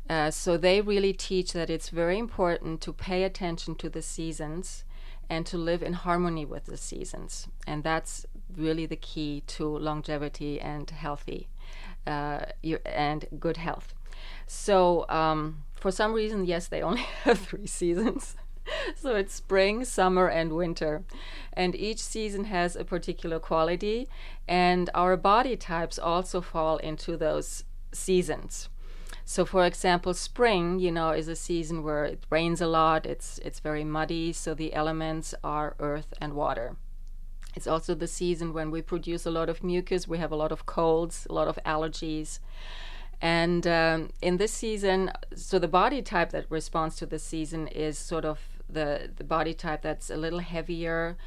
[0.10, 4.84] Uh, so they really teach that it's very important to pay attention to the seasons
[5.30, 7.48] and to live in harmony with the seasons.
[7.66, 8.26] And that's
[8.56, 11.48] really the key to longevity and healthy
[12.06, 12.46] uh,
[12.86, 13.94] and good health.
[14.46, 18.36] So um, for some reason, yes, they only have three seasons.
[18.96, 21.04] so it's spring, summer, and winter.
[21.54, 24.08] And each season has a particular quality,
[24.48, 28.70] and our body types also fall into those seasons.
[29.26, 33.06] So, for example, spring, you know, is a season where it rains a lot.
[33.06, 36.76] It's it's very muddy, so the elements are earth and water.
[37.56, 40.52] It's also the season when we produce a lot of mucus, we have a lot
[40.52, 42.40] of colds, a lot of allergies.
[43.22, 47.98] And um, in this season, so the body type that responds to the season is
[47.98, 48.40] sort of
[48.74, 51.18] the, the body type that's a little heavier.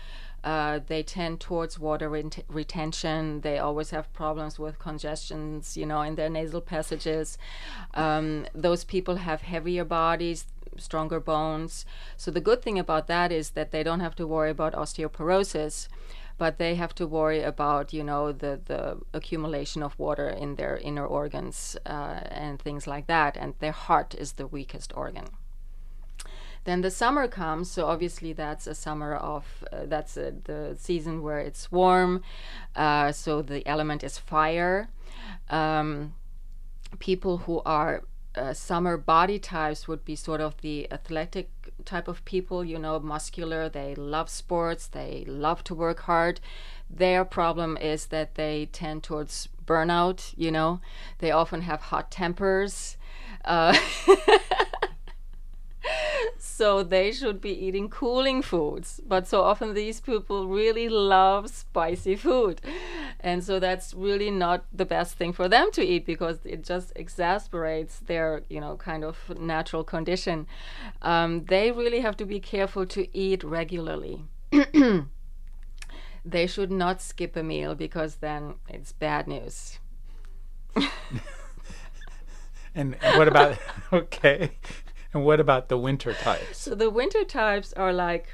[0.44, 3.40] Uh, they tend towards water ret- retention.
[3.40, 7.36] They always have problems with congestions, you know, in their nasal passages.
[7.94, 11.84] Um, those people have heavier bodies, stronger bones.
[12.16, 15.88] So the good thing about that is that they don't have to worry about osteoporosis
[16.38, 20.76] but they have to worry about you know the the accumulation of water in their
[20.76, 25.24] inner organs uh, and things like that and their heart is the weakest organ
[26.66, 31.22] then the summer comes so obviously that's a summer of uh, that's a, the season
[31.22, 32.22] where it's warm
[32.76, 34.88] uh, so the element is fire
[35.48, 36.12] um,
[36.98, 38.02] people who are
[38.36, 41.50] uh, summer body types would be sort of the athletic
[41.84, 43.68] type of people, you know, muscular.
[43.68, 44.86] They love sports.
[44.86, 46.40] They love to work hard.
[46.90, 50.80] Their problem is that they tend towards burnout, you know.
[51.18, 52.96] They often have hot tempers.
[53.44, 53.76] Uh,
[56.38, 59.00] so they should be eating cooling foods.
[59.06, 62.60] But so often these people really love spicy food.
[63.20, 66.92] And so that's really not the best thing for them to eat because it just
[66.96, 70.46] exasperates their, you know, kind of natural condition.
[71.02, 74.24] Um, they really have to be careful to eat regularly.
[76.24, 79.78] they should not skip a meal because then it's bad news.
[82.74, 83.56] and what about
[83.92, 84.52] okay
[85.16, 86.58] and what about the winter types?
[86.58, 88.28] So the winter types are like,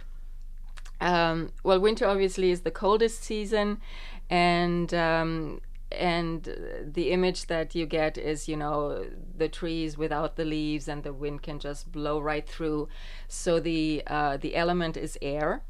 [1.01, 3.80] um, well, winter obviously is the coldest season,
[4.28, 5.61] and um,
[5.93, 6.43] and
[6.85, 9.07] the image that you get is you know
[9.37, 12.89] the trees without the leaves and the wind can just blow right through.
[13.28, 15.62] So the uh, the element is air.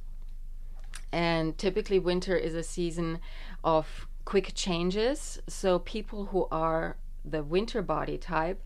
[1.14, 3.18] And typically winter is a season
[3.62, 5.42] of quick changes.
[5.46, 8.62] So people who are the winter body type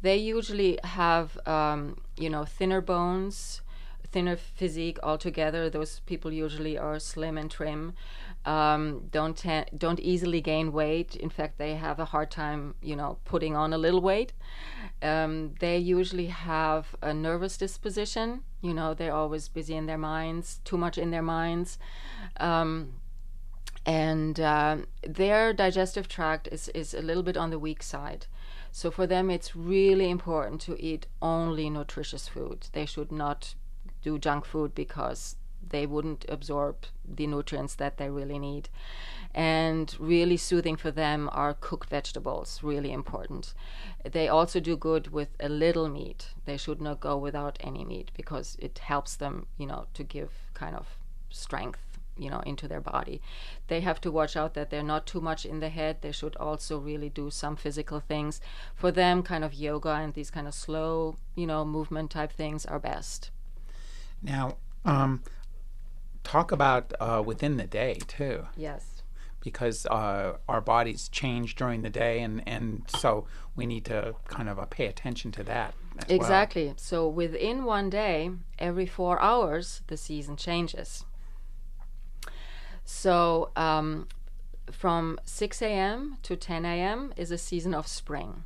[0.00, 3.62] they usually have, um, you know, thinner bones,
[4.10, 5.68] thinner physique altogether.
[5.68, 7.94] Those people usually are slim and trim.
[8.44, 9.44] Um, don't
[9.76, 11.16] don't easily gain weight.
[11.16, 14.32] In fact, they have a hard time, you know, putting on a little weight.
[15.02, 18.42] Um, they usually have a nervous disposition.
[18.62, 21.78] You know, they're always busy in their minds, too much in their minds.
[22.38, 22.94] Um,
[23.84, 28.26] and uh, their digestive tract is, is a little bit on the weak side.
[28.72, 32.68] So for them, it's really important to eat only nutritious food.
[32.72, 33.54] They should not
[34.02, 35.36] do junk food because
[35.70, 38.68] they wouldn't absorb the nutrients that they really need.
[39.34, 43.54] And really soothing for them are cooked vegetables, really important.
[44.10, 46.30] They also do good with a little meat.
[46.44, 50.30] They should not go without any meat because it helps them, you know, to give
[50.54, 50.86] kind of
[51.30, 51.87] strength
[52.18, 53.20] you know into their body.
[53.68, 55.98] They have to watch out that they're not too much in the head.
[56.00, 58.40] They should also really do some physical things.
[58.74, 62.66] For them kind of yoga and these kind of slow you know movement type things
[62.66, 63.30] are best.
[64.22, 65.22] Now um,
[66.24, 68.46] talk about uh, within the day too.
[68.56, 69.02] Yes.
[69.40, 74.48] Because uh, our bodies change during the day and, and so we need to kind
[74.48, 75.74] of uh, pay attention to that
[76.08, 76.74] exactly well.
[76.76, 81.04] so within one day every four hours the season changes
[82.90, 84.08] so um,
[84.72, 86.16] from 6 a.m.
[86.22, 87.12] to 10 a.m.
[87.18, 88.44] is a season of spring.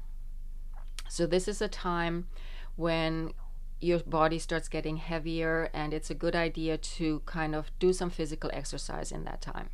[1.08, 2.26] So this is a time
[2.74, 3.34] when
[3.80, 8.10] your body starts getting heavier, and it's a good idea to kind of do some
[8.10, 9.70] physical exercise in that time.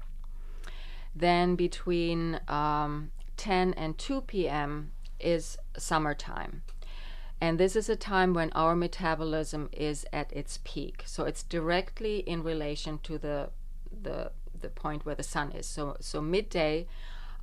[1.16, 4.92] Then between um, 10 and 2 p.m.
[5.18, 6.60] is summertime.
[7.40, 11.04] And this is a time when our metabolism is at its peak.
[11.06, 13.48] So it's directly in relation to the
[14.02, 14.30] the
[14.60, 15.66] the point where the sun is.
[15.66, 16.86] So so midday,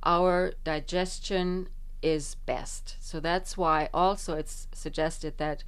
[0.02, 1.68] our digestion
[2.02, 2.96] is best.
[3.00, 5.64] So that's why also it's suggested that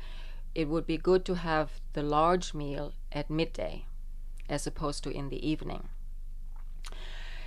[0.55, 3.84] it would be good to have the large meal at midday
[4.49, 5.88] as opposed to in the evening.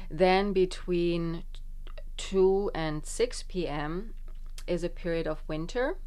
[0.09, 1.43] Then between
[2.17, 4.13] 2 and 6 p.m.
[4.67, 5.97] is a period of winter.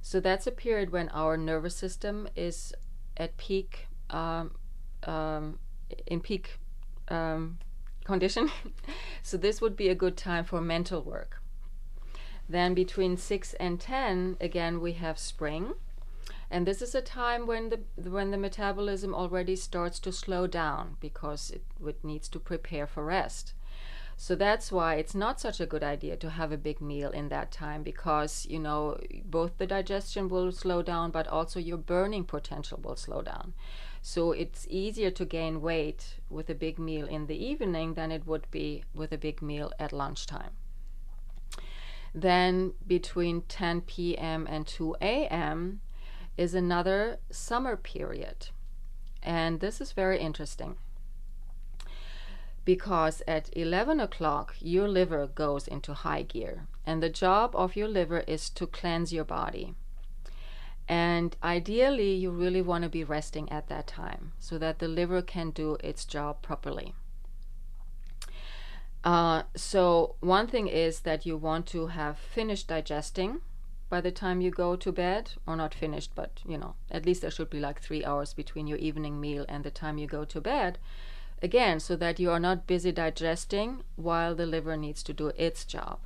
[0.00, 2.72] So that's a period when our nervous system is
[3.16, 4.54] at peak, um,
[5.02, 5.58] um,
[6.06, 6.58] in peak
[7.10, 7.58] um,
[8.04, 8.50] condition.
[9.22, 11.40] so this would be a good time for mental work.
[12.48, 15.74] Then between 6 and 10, again, we have spring.
[16.50, 17.80] And this is a time when the
[18.10, 21.62] when the metabolism already starts to slow down because it,
[22.02, 23.52] needs to prepare for rest.
[24.16, 27.28] So that's why it's not such a good idea to have a big meal in
[27.28, 32.24] that time because, you know, both the digestion will slow down, but also your burning
[32.24, 33.52] potential will slow down.
[34.02, 38.26] So it's easier to gain weight with a big meal in the evening than it
[38.26, 40.52] would be with a big meal at lunchtime.
[42.14, 44.46] Then between 10 p.m.
[44.48, 45.80] and 2 a.m.
[46.36, 48.48] is another summer period.
[49.22, 50.76] And this is very interesting
[52.68, 57.88] because at 11 o'clock your liver goes into high gear and the job of your
[57.88, 59.74] liver is to cleanse your body
[60.88, 65.20] and ideally you really want to be resting at that time so that the liver
[65.22, 66.94] can do its job properly
[69.04, 73.40] uh, so one thing is that you want to have finished digesting
[73.88, 77.22] by the time you go to bed or not finished but you know at least
[77.22, 80.24] there should be like three hours between your evening meal and the time you go
[80.24, 80.78] to bed
[81.40, 85.64] Again, so that you are not busy digesting while the liver needs to do its
[85.64, 86.00] job.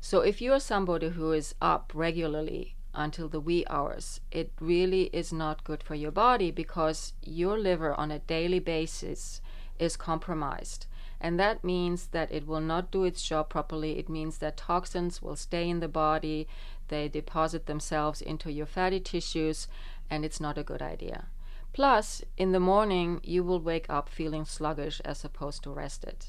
[0.00, 5.04] So, if you are somebody who is up regularly until the wee hours, it really
[5.12, 9.40] is not good for your body because your liver on a daily basis
[9.78, 10.86] is compromised.
[11.20, 13.98] And that means that it will not do its job properly.
[13.98, 16.48] It means that toxins will stay in the body,
[16.88, 19.68] they deposit themselves into your fatty tissues,
[20.08, 21.26] and it's not a good idea.
[21.72, 26.26] Plus, in the morning, you will wake up feeling sluggish as opposed to rested.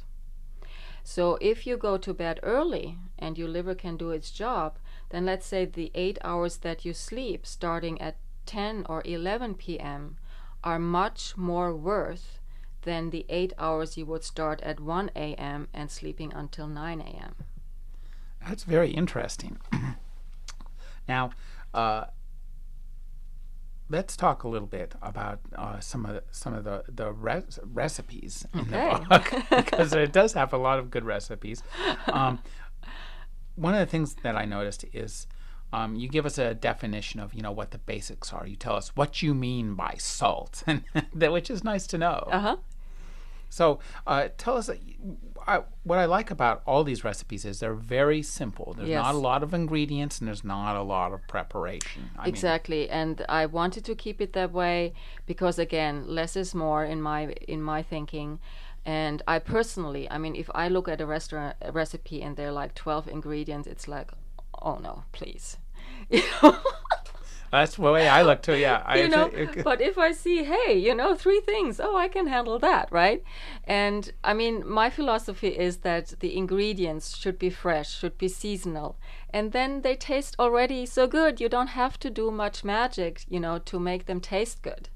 [1.04, 4.78] So, if you go to bed early and your liver can do its job,
[5.12, 10.18] then let's say the eight hours that you sleep starting at 10 or 11 p.m.
[10.64, 12.40] are much more worth
[12.84, 15.68] than the eight hours you would start at 1 a.m.
[15.74, 17.36] and sleeping until 9 a.m.
[18.48, 19.60] That's very interesting.
[21.08, 21.30] now,
[21.74, 22.06] uh,
[23.90, 27.60] let's talk a little bit about uh, some of the, some of the the res-
[27.64, 28.94] recipes in Okay.
[28.94, 29.34] the book
[29.66, 31.62] because it does have a lot of good recipes.
[32.12, 32.40] Um,
[33.56, 35.28] one of the things that I noticed is
[35.74, 38.46] um, you give us a definition of you know what the basics are.
[38.46, 40.84] You tell us what you mean by salt, and
[41.14, 42.28] which is nice to know.
[42.32, 42.58] Uh huh.
[43.50, 44.76] So, uh, tell us uh,
[45.46, 48.74] I, what I like about all these recipes is they're very simple.
[48.78, 49.04] There's Yes.
[49.04, 52.12] not a lot of ingredients and there's not a lot of preparation.
[52.18, 54.94] I mean, exactly and i wanted to keep it that way
[55.26, 58.40] because again less is more in my in my thinking
[58.86, 62.48] and i personally i mean if i look at a restaurant a recipe and there
[62.50, 64.12] are like 12 ingredients it's like
[64.62, 65.58] oh no please.
[66.10, 66.58] You know?
[67.52, 68.56] That's the way I look too.
[68.56, 69.30] Yeah, I you know
[69.64, 73.24] but if i see hey you know three things oh i can handle that right?
[73.66, 78.98] And i mean my philosophy is that the ingredients should be fresh should be seasonal.
[79.34, 83.40] And then they taste already so good you don't have to do much magic you
[83.40, 84.90] know to make them taste good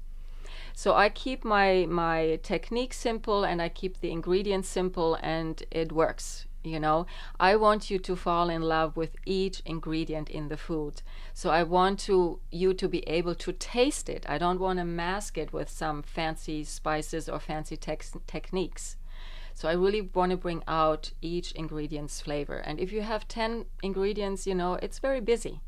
[0.78, 5.90] so I keep my my technique simple and I keep the ingredients simple and it
[5.90, 6.44] works.
[6.62, 7.06] You know,
[7.40, 11.00] I want you to fall in love with each ingredient in the food.
[11.32, 14.26] So I want to you to be able to taste it.
[14.28, 18.96] I don't want to mask it with some fancy spices or fancy tex- techniques.
[19.54, 22.58] So I really want to bring out each ingredient's flavor.
[22.58, 25.62] And if you have 10 ingredients, you know, it's very busy.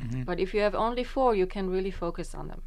[0.00, 0.22] Mm-hmm.
[0.22, 2.62] But if you have only 4, you can really focus on them.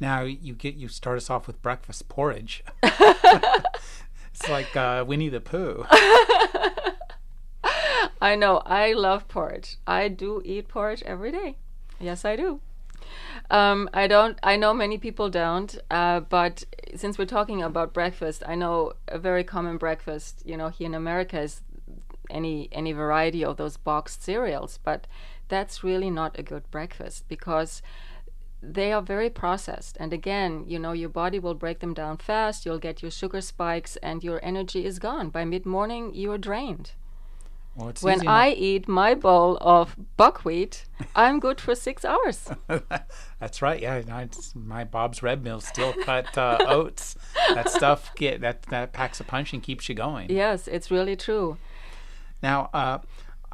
[0.00, 2.64] Now you get you start us off with breakfast porridge.
[2.82, 5.84] it's like uh, Winnie the Pooh.
[8.20, 8.62] I know.
[8.64, 9.76] I love porridge.
[9.86, 11.56] I do eat porridge every day.
[12.00, 12.60] Yes, I do.
[13.50, 14.38] Um, I don't.
[14.42, 15.76] I know many people don't.
[15.90, 16.64] Uh, but
[16.96, 20.42] since we're talking about breakfast, I know a very common breakfast.
[20.44, 21.60] You know, here in America is
[22.30, 24.78] any any variety of those boxed cereals.
[24.82, 25.06] But
[25.48, 27.82] that's really not a good breakfast because
[28.72, 29.96] they are very processed.
[30.00, 32.64] And again, you know, your body will break them down fast.
[32.64, 36.14] You'll get your sugar spikes, and your energy is gone by mid morning.
[36.14, 36.92] You are drained.
[37.76, 40.84] Well, When I eat my bowl of buckwheat,
[41.16, 42.48] I'm good for six hours.
[43.40, 43.82] That's right.
[43.82, 47.16] Yeah, it's my Bob's Red Mill steel cut uh, oats.
[47.52, 50.30] That stuff get that that packs a punch and keeps you going.
[50.30, 51.58] yes, it's really true.
[52.44, 52.98] Now, uh,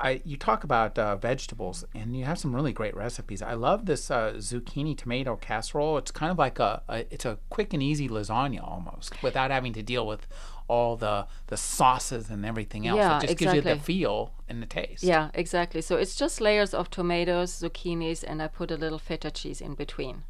[0.01, 3.43] I you talk about uh, vegetables, and you have some really great recipes.
[3.43, 5.99] I love this uh, zucchini tomato casserole.
[5.99, 9.73] It's kind of like a, a it's a quick and easy lasagna almost, without having
[9.75, 10.27] to deal with
[10.69, 12.99] all the the sauces and everything else.
[12.99, 15.03] Yeah, it just gives you the feel and the taste.
[15.03, 15.81] Yeah, exactly.
[15.83, 19.75] So it's just layers of tomatoes, zucchinis, and I put a little feta cheese in
[19.75, 20.25] between.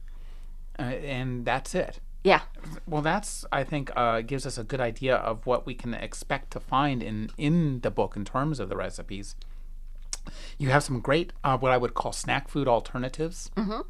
[0.79, 2.01] uh, and that's it.
[2.23, 2.43] Yeah,
[2.87, 6.51] Well, that's I think uh, gives us a good idea of what we can expect
[6.53, 9.37] to find in in the book in terms of the recipes.
[10.59, 13.51] You have some great uh, what I would call snack food alternatives.
[13.57, 13.81] Mm-hmm.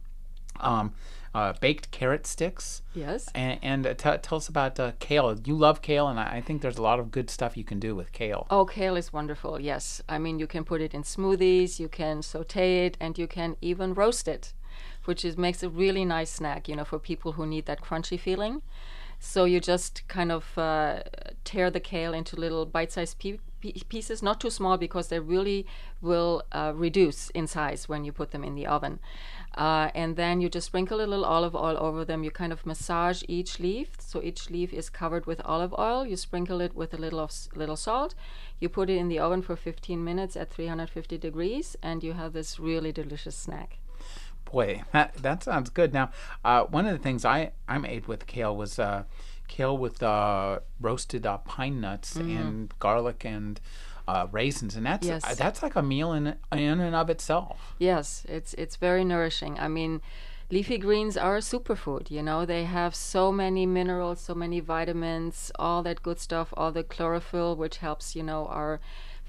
[0.60, 0.92] Um,
[1.34, 2.82] uh, baked carrot sticks.
[2.94, 3.28] Yes.
[3.34, 5.38] And, and uh, t- tell us about uh, kale.
[5.44, 7.78] You love kale, and I I think there's a lot of good stuff you can
[7.78, 8.46] do with kale.
[8.50, 9.60] Oh, kale is wonderful.
[9.60, 10.02] Yes.
[10.08, 13.56] I mean, you can put it in smoothies, you can saute it, and you can
[13.60, 14.52] even roast it,
[15.04, 18.18] which is makes a really nice snack, you know, for people who need that crunchy
[18.18, 18.62] feeling.
[19.22, 21.02] So you just kind of uh,
[21.44, 25.66] tear the kale into little bite-sized pe- pieces, not too small because they really
[26.00, 28.98] will uh, reduce in size when you put them in the oven.
[29.54, 32.24] Uh, and then you just sprinkle a little olive oil over them.
[32.24, 36.06] You kind of massage each leaf, so each leaf is covered with olive oil.
[36.06, 38.14] You sprinkle it with a little of little salt.
[38.58, 42.32] You put it in the oven for 15 minutes at 350 degrees, and you have
[42.32, 43.79] this really delicious snack.
[44.52, 45.92] Boy, that, that sounds good.
[45.92, 46.10] Now,
[46.44, 49.04] uh, one of the things I, I made with kale was uh,
[49.48, 53.60] kale with uh, roasted uh, pine nuts and garlic and
[54.08, 55.24] uh, raisins, and that's Yes.
[55.24, 57.74] uh, that's like a meal in in and of itself.
[57.78, 59.58] Yes, it's it's very nourishing.
[59.58, 60.00] I mean,
[60.50, 62.10] leafy greens are a superfood.
[62.10, 66.72] You know, they have so many minerals, so many vitamins, all that good stuff, all
[66.72, 68.80] the chlorophyll, which helps you know our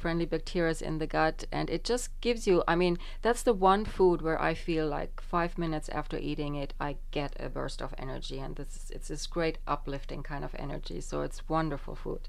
[0.02, 2.64] friendly bacteria in the gut, and it just gives you.
[2.68, 6.74] I mean, that's the one food where I feel like five minutes after eating it,
[6.80, 11.02] I get a burst of energy, and this it's this great uplifting kind of energy.
[11.02, 12.24] So it's wonderful food.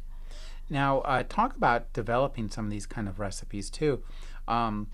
[0.71, 4.03] Now, uh, talk about developing some of these kind of recipes too.
[4.49, 4.89] Um,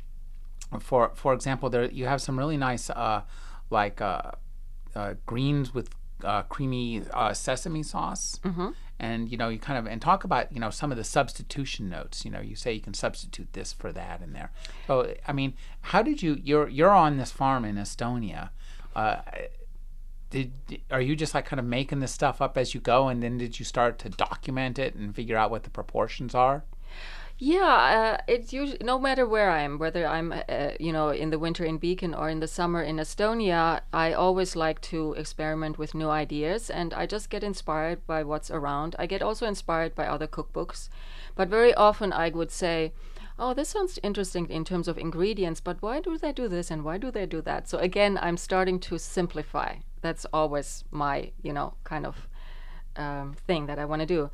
[0.81, 3.23] for for example, there you have some really nice uh,
[3.71, 4.33] like uh,
[4.95, 5.91] uh, greens with
[6.25, 8.69] uh, creamy uh, sesame sauce, mm-hmm.
[9.01, 11.89] And you know you kind of and talk about you know some of the substitution
[11.89, 12.25] notes.
[12.25, 14.51] You know, you say you can substitute this for that in there.
[14.87, 16.41] So, I mean, how did you?
[16.43, 18.51] You're you're on this farm in Estonia.
[18.97, 19.21] Uh,
[20.31, 20.53] did
[20.91, 23.39] are you just like kind of making this stuff up as you go, and then
[23.39, 26.65] did you start to document it and figure out what the proportions are?
[27.41, 31.31] Yeah, uh, it's usually no matter where I am, whether I'm, uh, you know, in
[31.31, 33.81] the winter in Beacon or in the summer in Estonia.
[33.93, 38.51] I always like to experiment with new ideas, and I just get inspired by what's
[38.51, 38.97] around.
[38.99, 40.89] I get also inspired by other cookbooks,
[41.37, 42.93] but very often I would say,
[43.39, 46.83] "Oh, this sounds interesting in terms of ingredients, but why do they do this and
[46.85, 49.77] why do they do that?" So again, I'm starting to simplify.
[50.01, 52.29] That's always my, you know, kind of
[52.97, 54.31] um, thing that I want to do.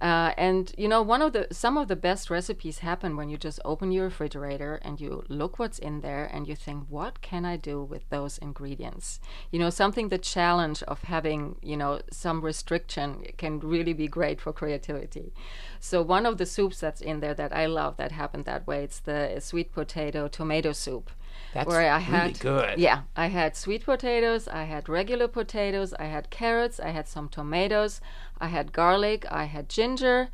[0.00, 3.36] Uh, and you know, one of the some of the best recipes happen when you
[3.36, 7.44] just open your refrigerator and you look what's in there and you think, what can
[7.44, 9.20] I do with those ingredients?
[9.50, 14.40] You know, something the challenge of having you know some restriction can really be great
[14.40, 15.34] for creativity.
[15.80, 18.84] So one of the soups that's in there that I love that happened that way,
[18.84, 21.10] it's the sweet potato tomato soup.
[21.52, 22.78] That's where I really had good.
[22.78, 27.28] yeah, I had sweet potatoes, I had regular potatoes, I had carrots, I had some
[27.28, 28.00] tomatoes,
[28.40, 30.28] I had garlic, I had ginger,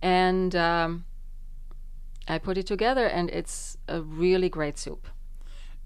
[0.00, 1.04] and um,
[2.26, 5.08] I put it together, and it's a really great soup.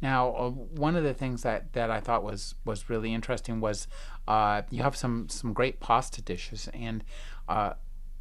[0.03, 3.87] Now, uh, one of the things that, that I thought was, was really interesting was
[4.27, 7.05] uh, you have some, some great pasta dishes, and
[7.49, 7.75] uh,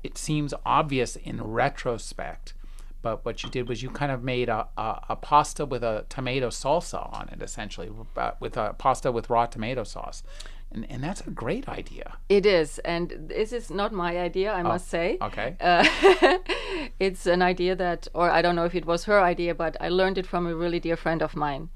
[0.03, 2.53] it seems obvious in retrospect.
[3.01, 6.05] But what you did was you kind of made a, a, a pasta with a
[6.09, 10.23] tomato salsa on it, essentially, uh, with a pasta with raw tomato sauce.
[10.71, 12.17] And, and that's a great idea.
[12.27, 15.17] It is, and this is not my idea, I must say.
[15.19, 15.55] Okay.
[15.59, 15.83] Uh,
[16.99, 19.89] it's an idea that, or I don't know if it was her idea, but I
[19.89, 21.69] learned it from a really dear friend of mine.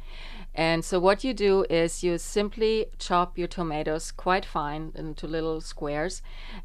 [0.55, 5.61] And so what you do is you simply chop your tomatoes quite fine into little
[5.61, 6.21] squares,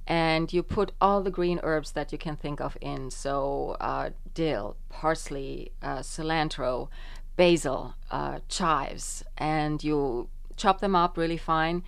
[0.06, 3.10] and you put all the green herbs that you can think of in.
[3.10, 6.88] So uh, dill, parsley, uh, cilantro,
[7.36, 11.82] basil, uh, chives, and you chop them up really fine.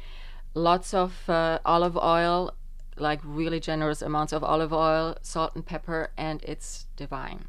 [0.55, 2.55] Lots of uh, olive oil,
[2.97, 7.49] like really generous amounts of olive oil, salt and pepper, and it's divine.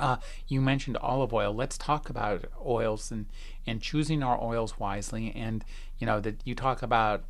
[0.00, 1.54] Uh, you mentioned olive oil.
[1.54, 3.26] Let's talk about oils and,
[3.66, 5.32] and choosing our oils wisely.
[5.34, 5.64] And
[5.98, 7.24] you know that you talk about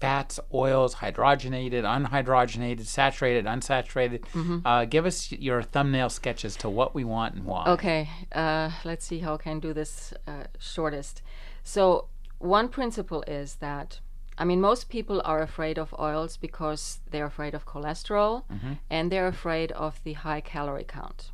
[0.00, 4.20] fats, oils, hydrogenated, unhydrogenated, saturated, unsaturated.
[4.66, 7.64] Uh, give us your thumbnail sketches to what we want and why.
[7.68, 11.22] Okay, uh, let's see how I can do this uh, shortest.
[11.62, 14.00] So, one principle is that,
[14.36, 18.42] I mean, most people are afraid of oils because they're afraid of cholesterol
[18.90, 21.30] and they're afraid of the high calorie count.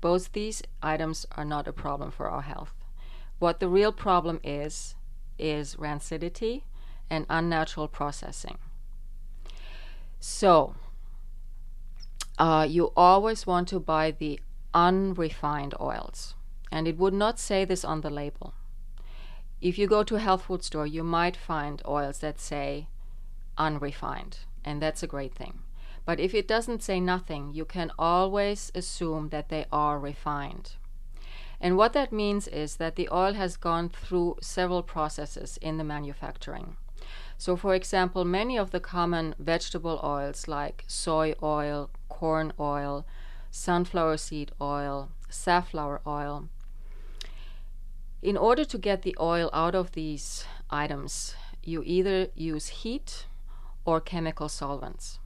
[0.00, 2.72] Both these items are not a problem for our health.
[3.38, 4.94] What the real problem is,
[5.38, 6.62] is rancidity
[7.10, 8.58] and unnatural processing.
[10.20, 10.74] So,
[12.38, 14.40] uh, you always want to buy the
[14.74, 16.34] unrefined oils.
[16.70, 18.54] And it would not say this on the label.
[19.60, 22.88] If you go to a health food store, you might find oils that say
[23.56, 25.60] unrefined, and that's a great thing.
[26.08, 30.72] But if it doesn't say nothing, you can always assume that they are refined.
[31.60, 35.84] And what that means is that the oil has gone through several processes in the
[35.84, 36.78] manufacturing.
[37.36, 43.04] So, for example, many of the common vegetable oils like soy oil, corn oil,
[43.50, 46.48] sunflower seed oil, safflower oil,
[48.22, 53.26] in order to get the oil out of these items, you either use heat
[53.84, 55.18] or chemical solvents.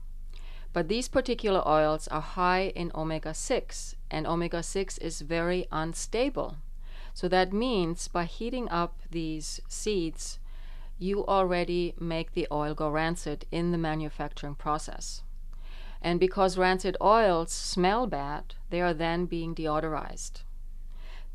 [0.73, 6.57] But these particular oils are high in omega 6, and omega 6 is very unstable.
[7.13, 10.39] So that means by heating up these seeds,
[10.97, 15.21] you already make the oil go rancid in the manufacturing process.
[16.01, 20.41] And because rancid oils smell bad, they are then being deodorized,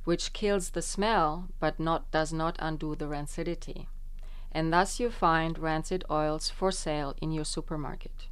[0.05, 3.87] which kills the smell but not, does not undo the rancidity.
[4.51, 8.27] And thus you find rancid oils for sale in your supermarket.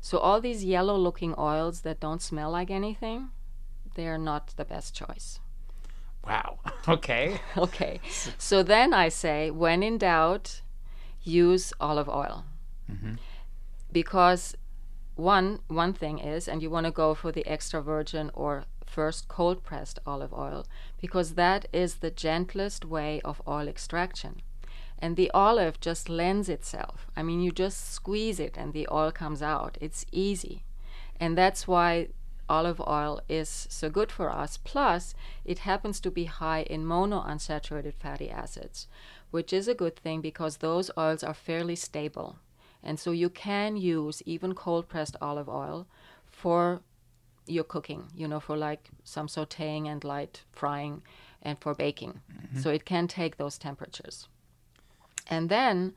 [0.00, 3.30] So all these yellow looking oils that don't smell like anything,
[3.94, 5.40] they are not the best choice.
[6.26, 6.58] Wow.
[6.88, 7.38] Okay.
[7.56, 8.00] okay.
[8.38, 10.62] So then I say, when in doubt,
[11.22, 12.44] use olive oil.
[12.90, 13.14] Mm-hmm.
[13.92, 14.56] Because
[15.14, 19.28] one one thing is, and you want to go for the extra virgin or first
[19.28, 20.66] cold pressed olive oil,
[21.00, 24.40] because that is the gentlest way of oil extraction.
[25.02, 27.06] And the olive just lends itself.
[27.16, 29.78] I mean, you just squeeze it and the oil comes out.
[29.80, 30.64] It's easy.
[31.18, 32.08] And that's why
[32.48, 34.58] olive oil is so good for us.
[34.58, 38.88] Plus, it happens to be high in monounsaturated fatty acids,
[39.30, 42.36] which is a good thing because those oils are fairly stable.
[42.82, 45.86] And so you can use even cold pressed olive oil
[46.26, 46.80] for
[47.46, 51.02] your cooking, you know, for like some sauteing and light frying
[51.42, 52.20] and for baking.
[52.32, 52.60] Mm-hmm.
[52.60, 54.28] So it can take those temperatures.
[55.30, 55.94] And then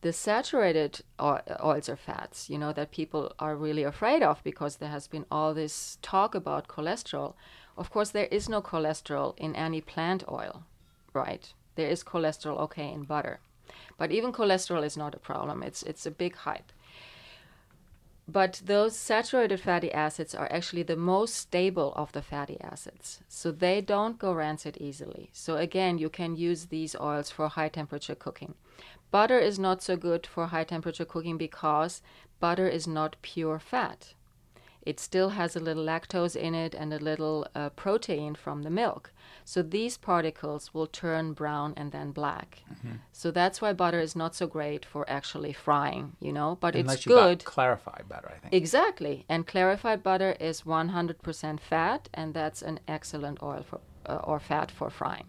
[0.00, 4.88] the saturated oils or fats, you know, that people are really afraid of because there
[4.88, 7.34] has been all this talk about cholesterol.
[7.76, 10.62] Of course, there is no cholesterol in any plant oil,
[11.12, 11.52] right?
[11.74, 13.40] There is cholesterol, okay, in butter.
[13.98, 15.62] But even cholesterol is not a problem.
[15.62, 16.72] It's it's a big hype.
[18.32, 23.18] But those saturated fatty acids are actually the most stable of the fatty acids.
[23.26, 25.30] So they don't go rancid easily.
[25.32, 28.54] So again, you can use these oils for high temperature cooking.
[29.10, 32.02] Butter is not so good for high temperature cooking because
[32.38, 34.14] butter is not pure fat.
[34.82, 38.70] It still has a little lactose in it and a little uh, protein from the
[38.70, 39.12] milk.
[39.44, 42.62] So these particles will turn brown and then black.
[42.72, 42.96] Mm-hmm.
[43.12, 46.96] So that's why butter is not so great for actually frying, you know, but Unless
[46.96, 47.44] it's you good.
[47.44, 48.54] clarified butter, I think.
[48.54, 49.24] Exactly.
[49.28, 54.70] And clarified butter is 100% fat, and that's an excellent oil for uh, or fat
[54.70, 55.26] for frying.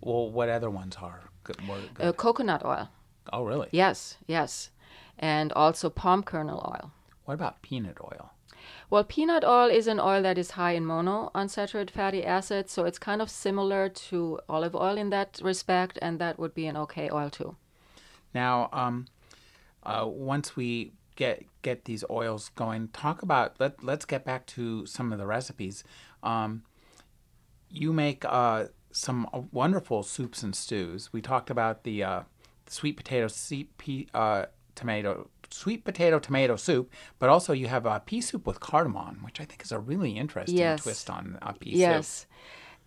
[0.00, 1.60] Well, what other ones are good?
[1.64, 2.06] More good?
[2.06, 2.88] Uh, coconut oil.
[3.32, 3.68] Oh, really?
[3.72, 4.70] Yes, yes.
[5.18, 6.92] And also palm kernel oil.
[7.24, 8.30] What about peanut oil?
[8.90, 12.98] Well, peanut oil is an oil that is high in monounsaturated fatty acids, so it's
[12.98, 17.10] kind of similar to olive oil in that respect, and that would be an okay
[17.10, 17.56] oil too.
[18.34, 19.06] Now, um,
[19.82, 24.86] uh, once we get get these oils going, talk about let let's get back to
[24.86, 25.84] some of the recipes.
[26.22, 26.62] Um,
[27.70, 31.12] you make uh, some wonderful soups and stews.
[31.12, 32.20] We talked about the uh,
[32.66, 33.70] sweet potato, sweet
[34.14, 39.20] uh, tomato sweet potato tomato soup, but also you have a pea soup with cardamom,
[39.22, 40.82] which I think is a really interesting yes.
[40.82, 41.78] twist on a pea yes.
[41.78, 41.94] soup.
[41.96, 42.26] Yes.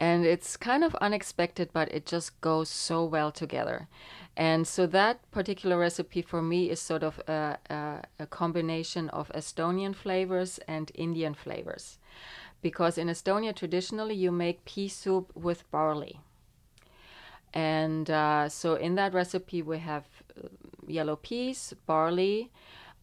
[0.01, 3.89] And it's kind of unexpected, but it just goes so well together.
[4.38, 9.30] And so that particular recipe for me is sort of a, a, a combination of
[9.36, 11.97] Estonian flavors and Indian flavors.
[12.62, 16.22] Because in Estonia, traditionally, you make pea soup with barley.
[17.53, 20.05] And uh, so in that recipe, we have
[20.88, 22.52] yellow peas, barley,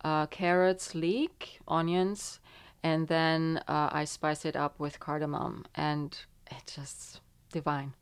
[0.04, 2.40] uh, carrots, leek, onions,
[2.82, 6.16] and then uh, I spice it up with cardamom, and
[6.50, 7.20] it's just
[7.50, 7.94] divine.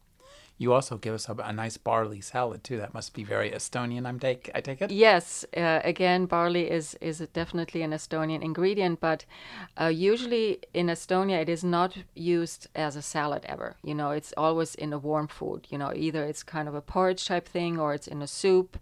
[0.56, 2.76] You also give us a, a, nice barley salad too.
[2.76, 4.06] That must be very Estonian.
[4.06, 4.90] I'm take I take it.
[4.92, 9.24] Yes, uh, again, barley is is definitely an Estonian ingredient, but
[9.80, 13.76] uh, usually in Estonia it is not used as a salad ever.
[13.82, 15.66] You know, it's always in a warm food.
[15.70, 18.78] You know, either it's kind of a porridge type thing or it's in a soup.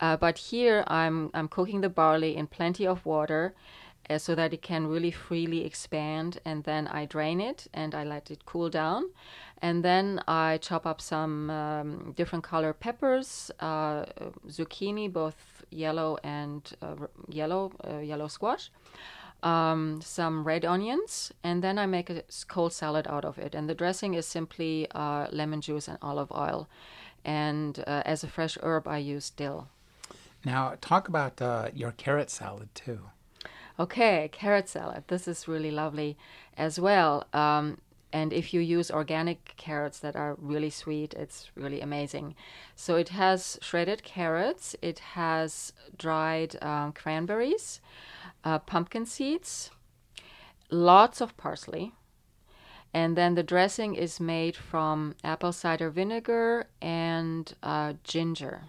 [0.00, 3.54] Uh, but here I'm I'm cooking the barley in plenty of water.
[4.10, 8.04] Uh, so that it can really freely expand, and then I drain it and I
[8.04, 9.04] let it cool down,
[9.62, 14.04] and then I chop up some um, different color peppers, uh,
[14.46, 18.70] zucchini, both yellow and uh, yellow, uh, yellow squash,
[19.42, 23.54] um, some red onions, and then I make a cold salad out of it.
[23.54, 26.68] And the dressing is simply uh, lemon juice and olive oil.
[27.24, 29.68] And uh, as a fresh herb, I use dill.
[30.44, 33.00] Now, talk about uh, your carrot salad too.
[33.78, 35.04] Okay, carrot salad.
[35.08, 36.16] This is really lovely
[36.56, 37.26] as well.
[37.32, 37.78] Um,
[38.14, 42.36] And if you use organic carrots that are really sweet, it's really amazing.
[42.76, 47.80] So it has shredded carrots, it has dried um, cranberries,
[48.44, 49.72] uh, pumpkin seeds,
[50.70, 51.92] lots of parsley.
[52.92, 58.60] And then the dressing is made from apple cider vinegar and uh, ginger.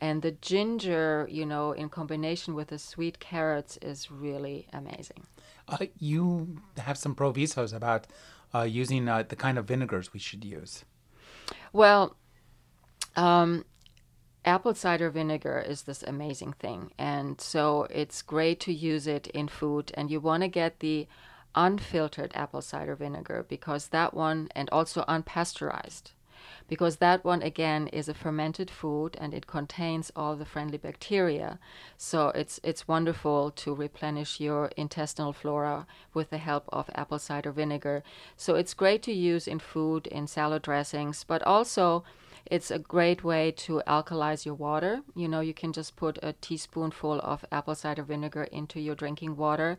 [0.00, 5.26] And the ginger, you know, in combination with the sweet carrots is really amazing.
[5.68, 8.06] Uh, you have some provisos about
[8.54, 10.84] uh, using uh, the kind of vinegars we should use.
[11.72, 12.16] Well,
[13.16, 13.64] um,
[14.44, 16.92] apple cider vinegar is this amazing thing.
[16.98, 19.92] And so it's great to use it in food.
[19.94, 21.08] And you want to get the
[21.54, 26.12] unfiltered apple cider vinegar because that one, and also unpasteurized,
[26.68, 31.58] because that one again is a fermented food and it contains all the friendly bacteria.
[31.96, 37.52] So it's it's wonderful to replenish your intestinal flora with the help of apple cider
[37.52, 38.02] vinegar.
[38.36, 42.04] So it's great to use in food, in salad dressings, but also
[42.50, 45.02] it's a great way to alkalize your water.
[45.14, 49.36] You know, you can just put a teaspoonful of apple cider vinegar into your drinking
[49.36, 49.78] water,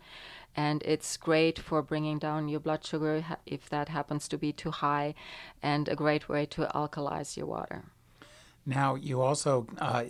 [0.56, 4.72] and it's great for bringing down your blood sugar if that happens to be too
[4.72, 5.16] high,
[5.62, 7.86] and a great way to alkalize your water.
[8.66, 10.06] Now, you also uh,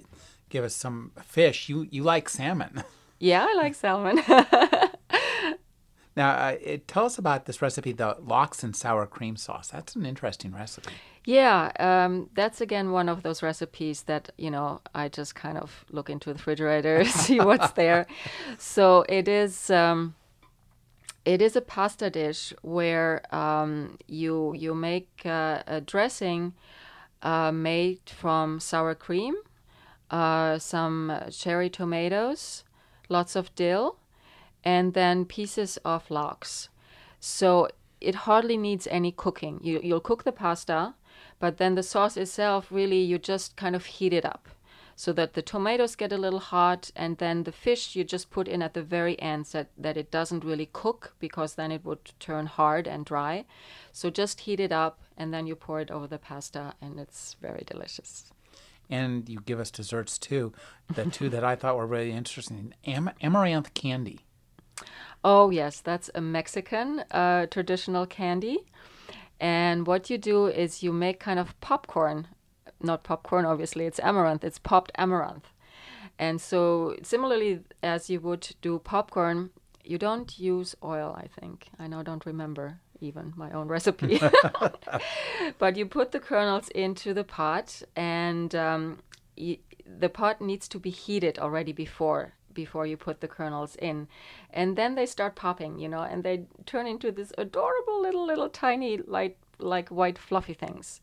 [0.49, 1.69] give us some fish.
[1.69, 2.83] You you like salmon?
[3.19, 4.17] Yeah, I like salmon.
[6.15, 9.69] now, uh, it, tell us about this recipe, the lox and sour cream sauce.
[9.69, 10.93] That's an interesting recipe.
[11.27, 15.83] Yeah, um, that's again one of those recipes that you know I just kind of
[15.91, 18.07] look into the refrigerator, see what's there.
[18.57, 19.69] So it is.
[19.69, 20.15] Um,
[21.25, 26.53] it is a pasta dish where um, you you make uh, a dressing
[27.21, 29.35] uh, made from sour cream,
[30.09, 32.63] uh, some cherry tomatoes,
[33.09, 33.97] lots of dill,
[34.63, 36.69] and then pieces of lox.
[37.19, 37.67] So
[37.99, 39.59] it hardly needs any cooking.
[39.61, 40.93] You, you'll cook the pasta,
[41.39, 44.49] but then the sauce itself really you just kind of heat it up
[44.99, 48.47] so that the tomatoes get a little hot and then the fish you just put
[48.47, 52.11] in at the very end so that it doesn't really cook because then it would
[52.19, 53.45] turn hard and dry.
[53.91, 57.35] So just heat it up and then you pour it over the pasta and it's
[57.39, 58.31] very delicious.
[58.89, 60.51] And you give us desserts too.
[60.95, 64.21] The two that I thought were really interesting Am- amaranth candy.
[65.23, 68.65] Oh, yes, that's a Mexican uh, traditional candy.
[69.39, 72.27] And what you do is you make kind of popcorn
[72.81, 75.51] not popcorn, obviously, it's amaranth, it's popped amaranth.
[76.19, 79.51] And so, similarly, as you would do popcorn,
[79.83, 81.69] you don't use oil, I think.
[81.79, 84.19] I now don't remember even my own recipe.
[85.59, 88.99] but you put the kernels into the pot, and um,
[89.37, 92.33] y- the pot needs to be heated already before
[92.63, 94.07] before you put the kernels in.
[94.59, 98.49] And then they start popping you know and they turn into this adorable little little
[98.49, 101.01] tiny light like white fluffy things.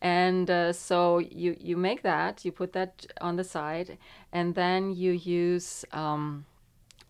[0.00, 3.98] And uh, so you you make that you put that on the side
[4.32, 6.44] and then you use um,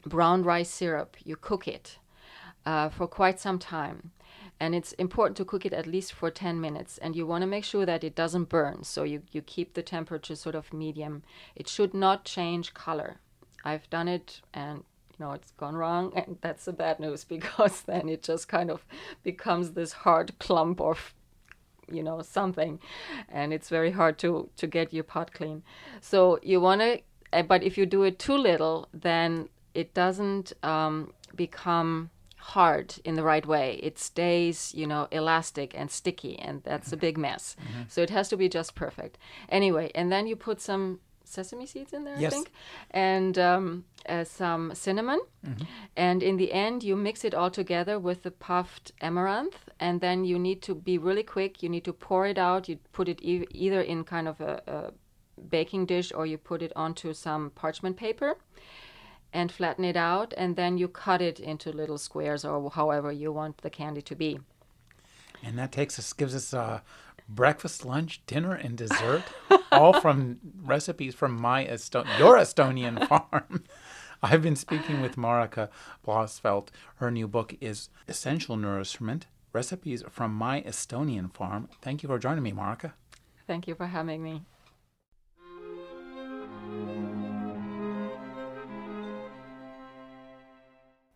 [0.06, 1.16] brown rice syrup.
[1.24, 1.98] You cook it
[2.66, 4.10] uh, for quite some time.
[4.60, 7.46] And it's important to cook it at least for 10 minutes and you want to
[7.46, 8.82] make sure that it doesn't burn.
[8.82, 11.22] So you, you keep the temperature sort of medium.
[11.54, 13.20] It should not change color
[13.64, 17.80] i've done it and you know it's gone wrong and that's the bad news because
[17.86, 18.84] then it just kind of
[19.22, 21.14] becomes this hard clump of
[21.90, 22.78] you know something.
[23.28, 25.62] And it's very hard to to get your pot clean.
[26.00, 27.00] So you want to
[27.32, 33.14] eh, but if you do it too little then it doesn't um, become hard in
[33.14, 33.80] the right way.
[33.82, 37.56] It stays you know elastic and sticky and that's a big mess.
[37.58, 37.82] Mm-hmm.
[37.88, 39.18] so it has to be just perfect.
[39.48, 42.32] Anyway and then you put some sesame seeds in there, yes.
[42.32, 42.52] I think,
[42.90, 45.20] and um, uh, some cinnamon.
[45.46, 45.64] Mm-hmm.
[45.96, 50.24] And in the end, you mix it all together with the puffed amaranth, and then
[50.24, 51.62] you need to be really quick.
[51.62, 52.68] You need to pour it out.
[52.68, 54.92] You put it e- either in kind of a, a
[55.40, 58.36] baking dish or you put it onto some parchment paper
[59.32, 63.30] and flatten it out, and then you cut it into little squares or however you
[63.30, 64.40] want the candy to be.
[65.42, 66.80] And that takes us, gives us uh,
[67.28, 69.22] breakfast, lunch, dinner, and dessert,
[69.70, 73.64] all from recipes from my Esto- your Estonian farm.
[74.22, 75.68] I've been speaking with Marika
[76.06, 76.68] Blossfeldt.
[76.96, 81.68] Her new book is Essential Nourishment Recipes from My Estonian Farm.
[81.82, 82.92] Thank you for joining me, Marika.
[83.46, 84.42] Thank you for having me.